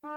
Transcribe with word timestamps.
For 0.00 0.10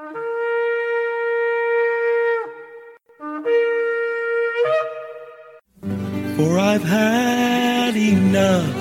I've 6.60 6.84
had 6.84 7.96
enough 7.96 8.76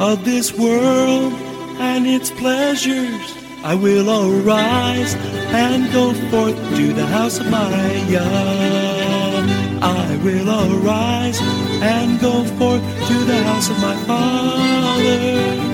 of 0.00 0.24
this 0.24 0.56
world 0.56 1.32
and 1.80 2.06
its 2.06 2.30
pleasures. 2.30 3.36
I 3.64 3.74
will 3.74 4.08
arise 4.08 5.14
and 5.52 5.92
go 5.92 6.12
forth 6.30 6.56
to 6.76 6.92
the 6.92 7.06
house 7.06 7.40
of 7.40 7.50
my 7.50 8.06
God. 8.08 9.50
I 9.82 10.16
will 10.22 10.48
arise 10.48 11.40
and 11.82 12.20
go 12.20 12.44
forth 12.56 12.82
to 13.08 13.14
the 13.24 13.42
house 13.42 13.68
of 13.68 13.80
my 13.80 13.96
Father. 14.06 15.73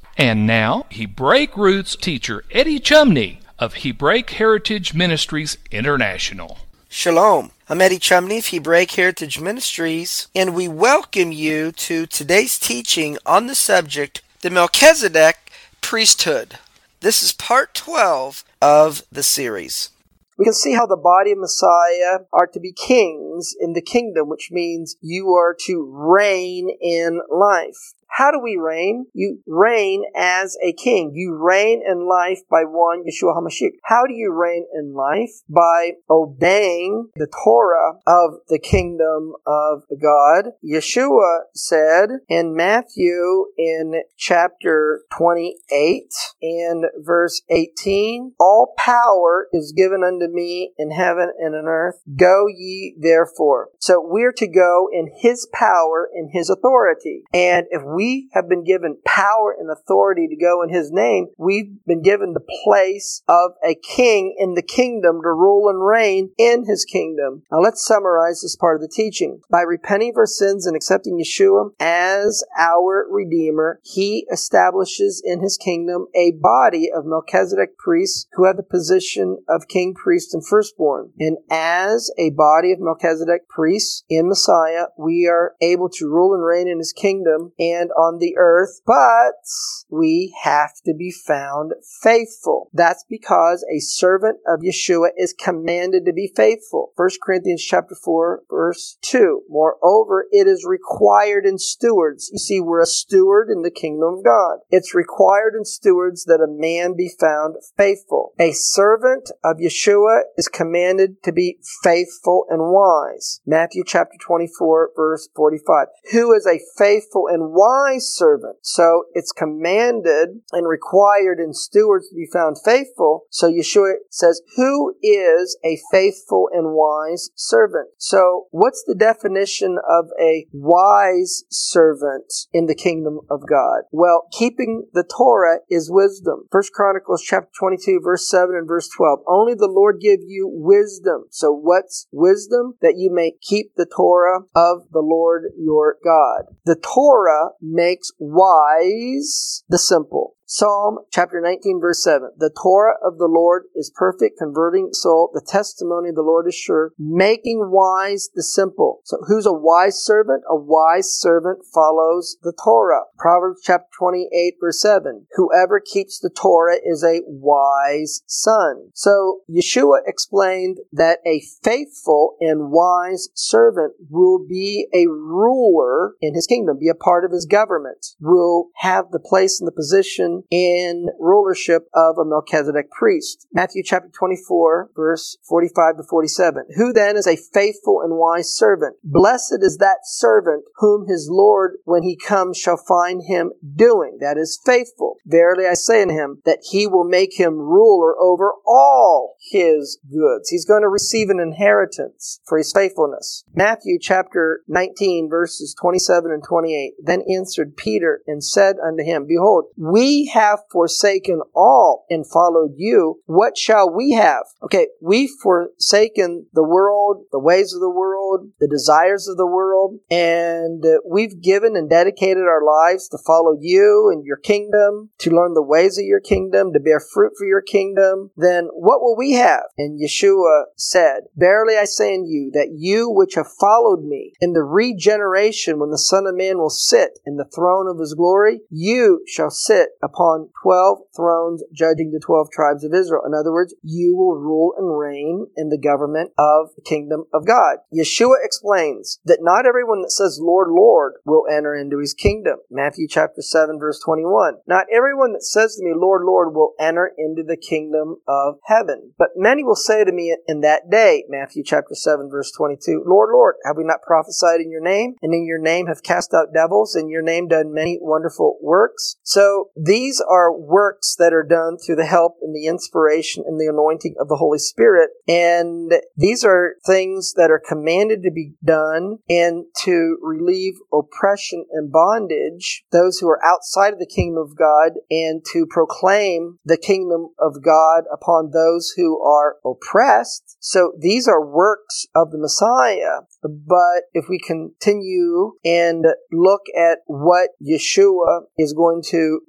And 0.21 0.45
now, 0.45 0.85
Hebraic 0.91 1.57
roots 1.57 1.95
teacher 1.95 2.43
Eddie 2.51 2.77
Chumney 2.77 3.39
of 3.57 3.77
Hebraic 3.77 4.29
Heritage 4.29 4.93
Ministries 4.93 5.57
International. 5.71 6.59
Shalom. 6.89 7.49
I'm 7.67 7.81
Eddie 7.81 7.97
Chumney 7.97 8.37
of 8.37 8.45
Hebraic 8.45 8.91
Heritage 8.91 9.39
Ministries, 9.39 10.27
and 10.35 10.53
we 10.53 10.67
welcome 10.67 11.31
you 11.31 11.71
to 11.71 12.05
today's 12.05 12.59
teaching 12.59 13.17
on 13.25 13.47
the 13.47 13.55
subject 13.55 14.21
the 14.41 14.51
Melchizedek 14.51 15.51
priesthood. 15.81 16.59
This 16.99 17.23
is 17.23 17.31
part 17.31 17.73
12 17.73 18.43
of 18.61 19.01
the 19.11 19.23
series. 19.23 19.89
We 20.37 20.45
can 20.45 20.53
see 20.53 20.73
how 20.73 20.85
the 20.85 20.97
body 20.97 21.31
of 21.31 21.39
Messiah 21.39 22.25
are 22.31 22.45
to 22.45 22.59
be 22.59 22.73
kings 22.73 23.55
in 23.59 23.73
the 23.73 23.81
kingdom, 23.81 24.29
which 24.29 24.49
means 24.51 24.97
you 25.01 25.33
are 25.33 25.55
to 25.65 25.91
reign 25.91 26.69
in 26.79 27.21
life. 27.27 27.95
How 28.11 28.29
do 28.29 28.39
we 28.39 28.57
reign? 28.57 29.05
You 29.13 29.39
reign 29.47 30.03
as 30.15 30.57
a 30.61 30.73
king. 30.73 31.13
You 31.15 31.33
reign 31.33 31.81
in 31.89 32.05
life 32.07 32.39
by 32.49 32.63
one 32.65 33.03
Yeshua 33.03 33.37
HaMashiach. 33.37 33.71
How 33.85 34.05
do 34.05 34.13
you 34.13 34.33
reign 34.33 34.65
in 34.73 34.93
life? 34.93 35.31
By 35.47 35.93
obeying 36.09 37.09
the 37.15 37.27
Torah 37.43 37.93
of 38.05 38.33
the 38.49 38.59
kingdom 38.59 39.33
of 39.47 39.83
God. 40.01 40.51
Yeshua 40.63 41.43
said 41.55 42.09
in 42.27 42.53
Matthew 42.53 43.45
in 43.57 44.03
chapter 44.17 45.03
28 45.17 46.03
in 46.41 46.83
verse 46.99 47.41
18, 47.49 48.33
All 48.39 48.73
power 48.77 49.47
is 49.53 49.73
given 49.75 50.03
unto 50.03 50.27
me 50.27 50.73
in 50.77 50.91
heaven 50.91 51.31
and 51.39 51.55
on 51.55 51.65
earth. 51.65 52.01
Go 52.17 52.47
ye 52.47 52.93
therefore. 52.99 53.69
So 53.79 54.05
we're 54.05 54.33
to 54.33 54.47
go 54.47 54.89
in 54.91 55.09
his 55.15 55.47
power, 55.53 56.09
in 56.13 56.29
his 56.33 56.49
authority. 56.49 57.23
And 57.33 57.67
if 57.71 57.81
we 57.83 58.00
we 58.01 58.29
have 58.33 58.49
been 58.49 58.63
given 58.63 58.97
power 59.05 59.55
and 59.57 59.69
authority 59.69 60.27
to 60.27 60.35
go 60.35 60.63
in 60.63 60.69
His 60.69 60.91
name. 60.91 61.27
We've 61.37 61.69
been 61.85 62.01
given 62.01 62.33
the 62.33 62.45
place 62.63 63.21
of 63.27 63.51
a 63.63 63.75
king 63.75 64.35
in 64.39 64.55
the 64.55 64.63
kingdom 64.63 65.21
to 65.21 65.29
rule 65.29 65.69
and 65.69 65.85
reign 65.85 66.31
in 66.39 66.65
His 66.65 66.83
kingdom. 66.83 67.43
Now 67.51 67.59
let's 67.59 67.85
summarize 67.85 68.41
this 68.41 68.55
part 68.55 68.75
of 68.77 68.81
the 68.81 68.91
teaching. 68.91 69.41
By 69.51 69.61
repenting 69.61 70.09
of 70.09 70.17
our 70.17 70.25
sins 70.25 70.65
and 70.65 70.75
accepting 70.75 71.19
Yeshua 71.19 71.69
as 71.79 72.43
our 72.57 73.05
Redeemer, 73.07 73.79
He 73.83 74.25
establishes 74.31 75.21
in 75.23 75.41
His 75.41 75.57
kingdom 75.57 76.07
a 76.15 76.31
body 76.31 76.89
of 76.91 77.05
Melchizedek 77.05 77.77
priests 77.77 78.25
who 78.33 78.45
have 78.45 78.57
the 78.57 78.63
position 78.63 79.37
of 79.47 79.67
king, 79.67 79.93
priest, 79.93 80.33
and 80.33 80.43
firstborn. 80.45 81.11
And 81.19 81.37
as 81.51 82.09
a 82.17 82.31
body 82.31 82.71
of 82.71 82.79
Melchizedek 82.79 83.47
priests 83.47 84.03
in 84.09 84.27
Messiah, 84.27 84.85
we 84.97 85.27
are 85.27 85.53
able 85.61 85.89
to 85.89 86.09
rule 86.09 86.33
and 86.33 86.43
reign 86.43 86.67
in 86.67 86.79
His 86.79 86.93
kingdom 86.93 87.51
and 87.59 87.90
on 87.97 88.19
the 88.19 88.35
earth, 88.37 88.81
but 88.85 89.43
we 89.89 90.33
have 90.43 90.73
to 90.85 90.93
be 90.93 91.11
found 91.11 91.73
faithful. 92.01 92.69
That's 92.73 93.05
because 93.09 93.65
a 93.71 93.79
servant 93.79 94.37
of 94.47 94.61
Yeshua 94.61 95.09
is 95.17 95.33
commanded 95.33 96.05
to 96.05 96.13
be 96.13 96.31
faithful. 96.35 96.91
1 96.95 97.09
Corinthians 97.23 97.63
chapter 97.63 97.95
4 97.95 98.43
verse 98.49 98.97
2. 99.01 99.43
Moreover, 99.49 100.27
it 100.31 100.47
is 100.47 100.65
required 100.67 101.45
in 101.45 101.57
stewards. 101.57 102.29
You 102.31 102.39
see, 102.39 102.59
we're 102.61 102.81
a 102.81 102.85
steward 102.85 103.49
in 103.49 103.61
the 103.61 103.71
kingdom 103.71 104.15
of 104.17 104.23
God. 104.23 104.59
It's 104.69 104.95
required 104.95 105.53
in 105.57 105.65
stewards 105.65 106.25
that 106.25 106.41
a 106.41 106.47
man 106.47 106.95
be 106.95 107.11
found 107.19 107.55
faithful. 107.77 108.33
A 108.39 108.51
servant 108.53 109.31
of 109.43 109.57
Yeshua 109.57 110.21
is 110.37 110.47
commanded 110.47 111.21
to 111.23 111.31
be 111.31 111.57
faithful 111.83 112.45
and 112.49 112.61
wise. 112.71 113.41
Matthew 113.45 113.83
chapter 113.85 114.17
24 114.19 114.91
verse 114.95 115.29
45. 115.35 115.87
Who 116.11 116.33
is 116.33 116.45
a 116.45 116.59
faithful 116.77 117.27
and 117.27 117.51
wise 117.53 117.80
my 117.81 117.97
servant. 117.97 118.57
So 118.61 119.05
it's 119.13 119.31
commanded 119.31 120.41
and 120.51 120.67
required 120.67 121.39
in 121.39 121.53
stewards 121.53 122.09
to 122.09 122.15
be 122.15 122.27
found 122.31 122.57
faithful. 122.63 123.25
So 123.29 123.49
Yeshua 123.49 123.93
says, 124.09 124.41
who 124.55 124.95
is 125.01 125.57
a 125.63 125.79
faithful 125.91 126.49
and 126.51 126.73
wise 126.73 127.29
servant? 127.35 127.89
So 127.97 128.47
what's 128.51 128.83
the 128.85 128.95
definition 128.95 129.77
of 129.89 130.05
a 130.19 130.45
wise 130.51 131.43
servant 131.49 132.31
in 132.53 132.65
the 132.67 132.75
kingdom 132.75 133.19
of 133.29 133.41
God? 133.47 133.83
Well, 133.91 134.27
keeping 134.31 134.85
the 134.93 135.03
Torah 135.03 135.59
is 135.69 135.89
wisdom. 135.91 136.47
First 136.51 136.73
Chronicles 136.73 137.23
chapter 137.23 137.49
22 137.59 138.01
verse 138.03 138.29
7 138.29 138.55
and 138.55 138.67
verse 138.67 138.89
12. 138.95 139.19
Only 139.27 139.53
the 139.53 139.71
Lord 139.71 139.99
give 140.01 140.19
you 140.25 140.49
wisdom. 140.51 141.25
So 141.31 141.51
what's 141.51 142.07
wisdom? 142.11 142.75
That 142.81 142.95
you 142.97 143.11
may 143.13 143.33
keep 143.41 143.75
the 143.75 143.85
Torah 143.85 144.41
of 144.55 144.83
the 144.91 144.99
Lord 144.99 145.43
your 145.57 145.97
God. 146.03 146.43
The 146.65 146.75
Torah 146.75 147.51
makes 147.71 148.11
wise 148.19 149.63
the 149.69 149.79
simple. 149.79 150.35
Psalm 150.53 150.97
chapter 151.13 151.39
19 151.39 151.79
verse 151.79 152.03
7. 152.03 152.31
The 152.37 152.49
Torah 152.49 152.95
of 153.01 153.17
the 153.17 153.29
Lord 153.29 153.63
is 153.73 153.89
perfect, 153.89 154.37
converting 154.37 154.89
soul. 154.91 155.31
The 155.33 155.39
testimony 155.39 156.09
of 156.09 156.15
the 156.15 156.23
Lord 156.23 156.45
is 156.45 156.55
sure, 156.55 156.91
making 156.99 157.69
wise 157.71 158.29
the 158.35 158.43
simple. 158.43 158.99
So 159.05 159.19
who's 159.27 159.45
a 159.45 159.53
wise 159.53 160.03
servant? 160.03 160.43
A 160.49 160.57
wise 160.57 161.17
servant 161.17 161.59
follows 161.73 162.35
the 162.43 162.51
Torah. 162.51 163.03
Proverbs 163.17 163.61
chapter 163.63 163.87
28 163.97 164.55
verse 164.59 164.81
7. 164.81 165.25
Whoever 165.35 165.79
keeps 165.79 166.19
the 166.19 166.29
Torah 166.29 166.79
is 166.83 167.01
a 167.01 167.21
wise 167.27 168.21
son. 168.27 168.89
So 168.93 169.43
Yeshua 169.49 169.99
explained 170.05 170.79
that 170.91 171.19
a 171.25 171.43
faithful 171.63 172.35
and 172.41 172.71
wise 172.71 173.29
servant 173.35 173.93
will 174.09 174.45
be 174.45 174.89
a 174.93 175.07
ruler 175.07 176.15
in 176.19 176.35
his 176.35 176.45
kingdom, 176.45 176.77
be 176.77 176.89
a 176.89 176.93
part 176.93 177.23
of 177.23 177.31
his 177.31 177.45
government, 177.45 178.05
will 178.19 178.67
have 178.79 179.11
the 179.11 179.19
place 179.19 179.61
and 179.61 179.65
the 179.65 179.71
position 179.71 180.40
in 180.49 181.07
rulership 181.19 181.87
of 181.93 182.17
a 182.17 182.25
Melchizedek 182.25 182.89
priest. 182.91 183.47
Matthew 183.53 183.83
chapter 183.83 184.09
24, 184.09 184.91
verse 184.95 185.37
45 185.47 185.97
to 185.97 186.03
47. 186.03 186.63
Who 186.75 186.93
then 186.93 187.17
is 187.17 187.27
a 187.27 187.37
faithful 187.37 188.01
and 188.01 188.17
wise 188.17 188.55
servant? 188.55 188.95
Blessed 189.03 189.59
is 189.61 189.77
that 189.77 189.99
servant 190.03 190.63
whom 190.77 191.07
his 191.07 191.27
Lord, 191.31 191.77
when 191.85 192.03
he 192.03 192.15
comes, 192.15 192.57
shall 192.57 192.77
find 192.77 193.21
him 193.27 193.51
doing. 193.75 194.17
That 194.19 194.37
is 194.37 194.59
faithful. 194.65 195.17
Verily 195.25 195.65
I 195.67 195.73
say 195.73 196.01
unto 196.01 196.13
him 196.13 196.41
that 196.45 196.59
he 196.69 196.87
will 196.87 197.05
make 197.05 197.39
him 197.39 197.57
ruler 197.57 198.19
over 198.19 198.53
all 198.65 199.35
his 199.51 199.99
goods. 200.09 200.49
He's 200.49 200.65
going 200.65 200.81
to 200.81 200.89
receive 200.89 201.29
an 201.29 201.39
inheritance 201.39 202.39
for 202.45 202.57
his 202.57 202.71
faithfulness. 202.71 203.43
Matthew 203.53 203.97
chapter 203.99 204.61
19, 204.67 205.29
verses 205.29 205.75
27 205.79 206.31
and 206.31 206.43
28. 206.43 206.93
Then 207.03 207.23
answered 207.33 207.77
Peter 207.77 208.21
and 208.27 208.43
said 208.43 208.77
unto 208.83 209.03
him, 209.03 209.25
Behold, 209.27 209.65
we 209.77 210.25
have 210.33 210.59
forsaken 210.71 211.41
all 211.55 212.05
and 212.09 212.25
followed 212.27 212.73
you, 212.77 213.21
what 213.25 213.57
shall 213.57 213.93
we 213.93 214.11
have? 214.11 214.43
Okay, 214.63 214.87
we've 215.01 215.29
forsaken 215.41 216.47
the 216.53 216.63
world, 216.63 217.25
the 217.31 217.39
ways 217.39 217.73
of 217.73 217.81
the 217.81 217.89
world, 217.89 218.49
the 218.59 218.67
desires 218.67 219.27
of 219.27 219.37
the 219.37 219.45
world, 219.45 219.99
and 220.09 220.85
uh, 220.85 220.99
we've 221.09 221.41
given 221.41 221.75
and 221.75 221.89
dedicated 221.89 222.43
our 222.43 222.63
lives 222.63 223.07
to 223.09 223.17
follow 223.25 223.57
you 223.59 224.09
and 224.11 224.25
your 224.25 224.37
kingdom, 224.37 225.09
to 225.19 225.31
learn 225.31 225.53
the 225.53 225.61
ways 225.61 225.97
of 225.97 226.05
your 226.05 226.19
kingdom, 226.19 226.71
to 226.73 226.79
bear 226.79 226.99
fruit 226.99 227.33
for 227.37 227.45
your 227.45 227.61
kingdom. 227.61 228.31
Then 228.35 228.69
what 228.73 229.01
will 229.01 229.17
we 229.17 229.33
have? 229.33 229.63
And 229.77 229.99
Yeshua 229.99 230.63
said, 230.77 231.21
Verily 231.35 231.77
I 231.77 231.85
say 231.85 232.15
unto 232.15 232.27
you 232.27 232.51
that 232.53 232.69
you 232.77 233.09
which 233.09 233.35
have 233.35 233.47
followed 233.59 234.03
me 234.03 234.33
in 234.39 234.53
the 234.53 234.63
regeneration 234.63 235.79
when 235.79 235.89
the 235.89 235.97
Son 235.97 236.25
of 236.25 236.35
Man 236.35 236.57
will 236.57 236.69
sit 236.69 237.19
in 237.25 237.37
the 237.37 237.49
throne 237.53 237.87
of 237.87 237.99
his 237.99 238.13
glory, 238.13 238.61
you 238.69 239.23
shall 239.27 239.49
sit 239.49 239.89
upon 240.01 240.10
12 240.15 240.99
thrones 241.15 241.63
judging 241.73 242.11
the 242.11 242.19
12 242.19 242.49
tribes 242.51 242.83
of 242.83 242.93
Israel. 242.93 243.23
In 243.25 243.33
other 243.33 243.51
words, 243.51 243.73
you 243.83 244.15
will 244.15 244.35
rule 244.35 244.73
and 244.77 244.97
reign 244.97 245.47
in 245.55 245.69
the 245.69 245.77
government 245.77 246.31
of 246.37 246.69
the 246.75 246.81
kingdom 246.81 247.25
of 247.33 247.45
God. 247.45 247.77
Yeshua 247.93 248.35
explains 248.43 249.19
that 249.25 249.39
not 249.41 249.65
everyone 249.65 250.01
that 250.01 250.11
says 250.11 250.39
Lord, 250.41 250.69
Lord 250.71 251.13
will 251.25 251.45
enter 251.51 251.75
into 251.75 251.99
his 251.99 252.13
kingdom. 252.13 252.57
Matthew 252.69 253.07
chapter 253.07 253.41
7 253.41 253.79
verse 253.79 253.99
21. 254.03 254.55
Not 254.67 254.85
everyone 254.93 255.33
that 255.33 255.43
says 255.43 255.75
to 255.75 255.83
me, 255.83 255.93
Lord, 255.95 256.23
Lord 256.25 256.53
will 256.53 256.73
enter 256.79 257.11
into 257.17 257.43
the 257.43 257.57
kingdom 257.57 258.17
of 258.27 258.55
heaven. 258.65 259.13
But 259.17 259.29
many 259.35 259.63
will 259.63 259.75
say 259.75 260.03
to 260.03 260.11
me 260.11 260.35
in 260.47 260.61
that 260.61 260.89
day, 260.89 261.23
Matthew 261.29 261.63
chapter 261.63 261.95
7 261.95 262.29
verse 262.29 262.51
22, 262.51 263.03
Lord, 263.05 263.29
Lord, 263.33 263.55
have 263.65 263.77
we 263.77 263.83
not 263.83 264.01
prophesied 264.01 264.61
in 264.61 264.71
your 264.71 264.81
name? 264.81 265.15
And 265.21 265.33
in 265.33 265.45
your 265.45 265.59
name 265.59 265.87
have 265.87 266.03
cast 266.03 266.33
out 266.33 266.53
devils? 266.53 266.95
And 266.95 267.09
your 267.09 267.21
name 267.21 267.47
done 267.47 267.73
many 267.73 267.99
wonderful 268.01 268.57
works? 268.61 269.15
So 269.23 269.69
these 270.01 270.19
are 270.19 270.51
works 270.51 271.15
that 271.19 271.31
are 271.31 271.45
done 271.47 271.77
through 271.77 271.95
the 271.95 272.05
help 272.05 272.37
and 272.41 272.55
the 272.55 272.65
inspiration 272.65 273.43
and 273.45 273.59
the 273.59 273.67
anointing 273.67 274.15
of 274.19 274.29
the 274.29 274.35
Holy 274.35 274.57
Spirit. 274.57 275.11
And 275.27 275.91
these 276.17 276.43
are 276.43 276.73
things 276.87 277.33
that 277.35 277.51
are 277.51 277.61
commanded 277.63 278.23
to 278.23 278.31
be 278.31 278.53
done 278.65 279.17
and 279.29 279.65
to 279.83 280.17
relieve 280.23 280.73
oppression 280.91 281.65
and 281.71 281.91
bondage, 281.91 282.83
those 282.91 283.19
who 283.19 283.29
are 283.29 283.45
outside 283.45 283.93
of 283.93 283.99
the 283.99 284.07
kingdom 284.07 284.41
of 284.41 284.57
God, 284.57 284.93
and 285.11 285.45
to 285.53 285.67
proclaim 285.69 286.57
the 286.65 286.77
kingdom 286.77 287.29
of 287.37 287.63
God 287.63 288.05
upon 288.11 288.49
those 288.51 288.93
who 288.95 289.21
are 289.21 289.57
oppressed. 289.63 290.57
So 290.59 290.93
these 290.99 291.27
are 291.27 291.45
works 291.45 292.07
of 292.15 292.31
the 292.31 292.39
Messiah. 292.39 293.21
But 293.43 294.09
if 294.13 294.25
we 294.29 294.39
continue 294.39 295.53
and 295.63 296.05
look 296.31 296.61
at 296.75 296.99
what 297.05 297.49
Yeshua 297.61 298.41
is 298.57 298.73
going 298.73 299.03
to 299.09 299.41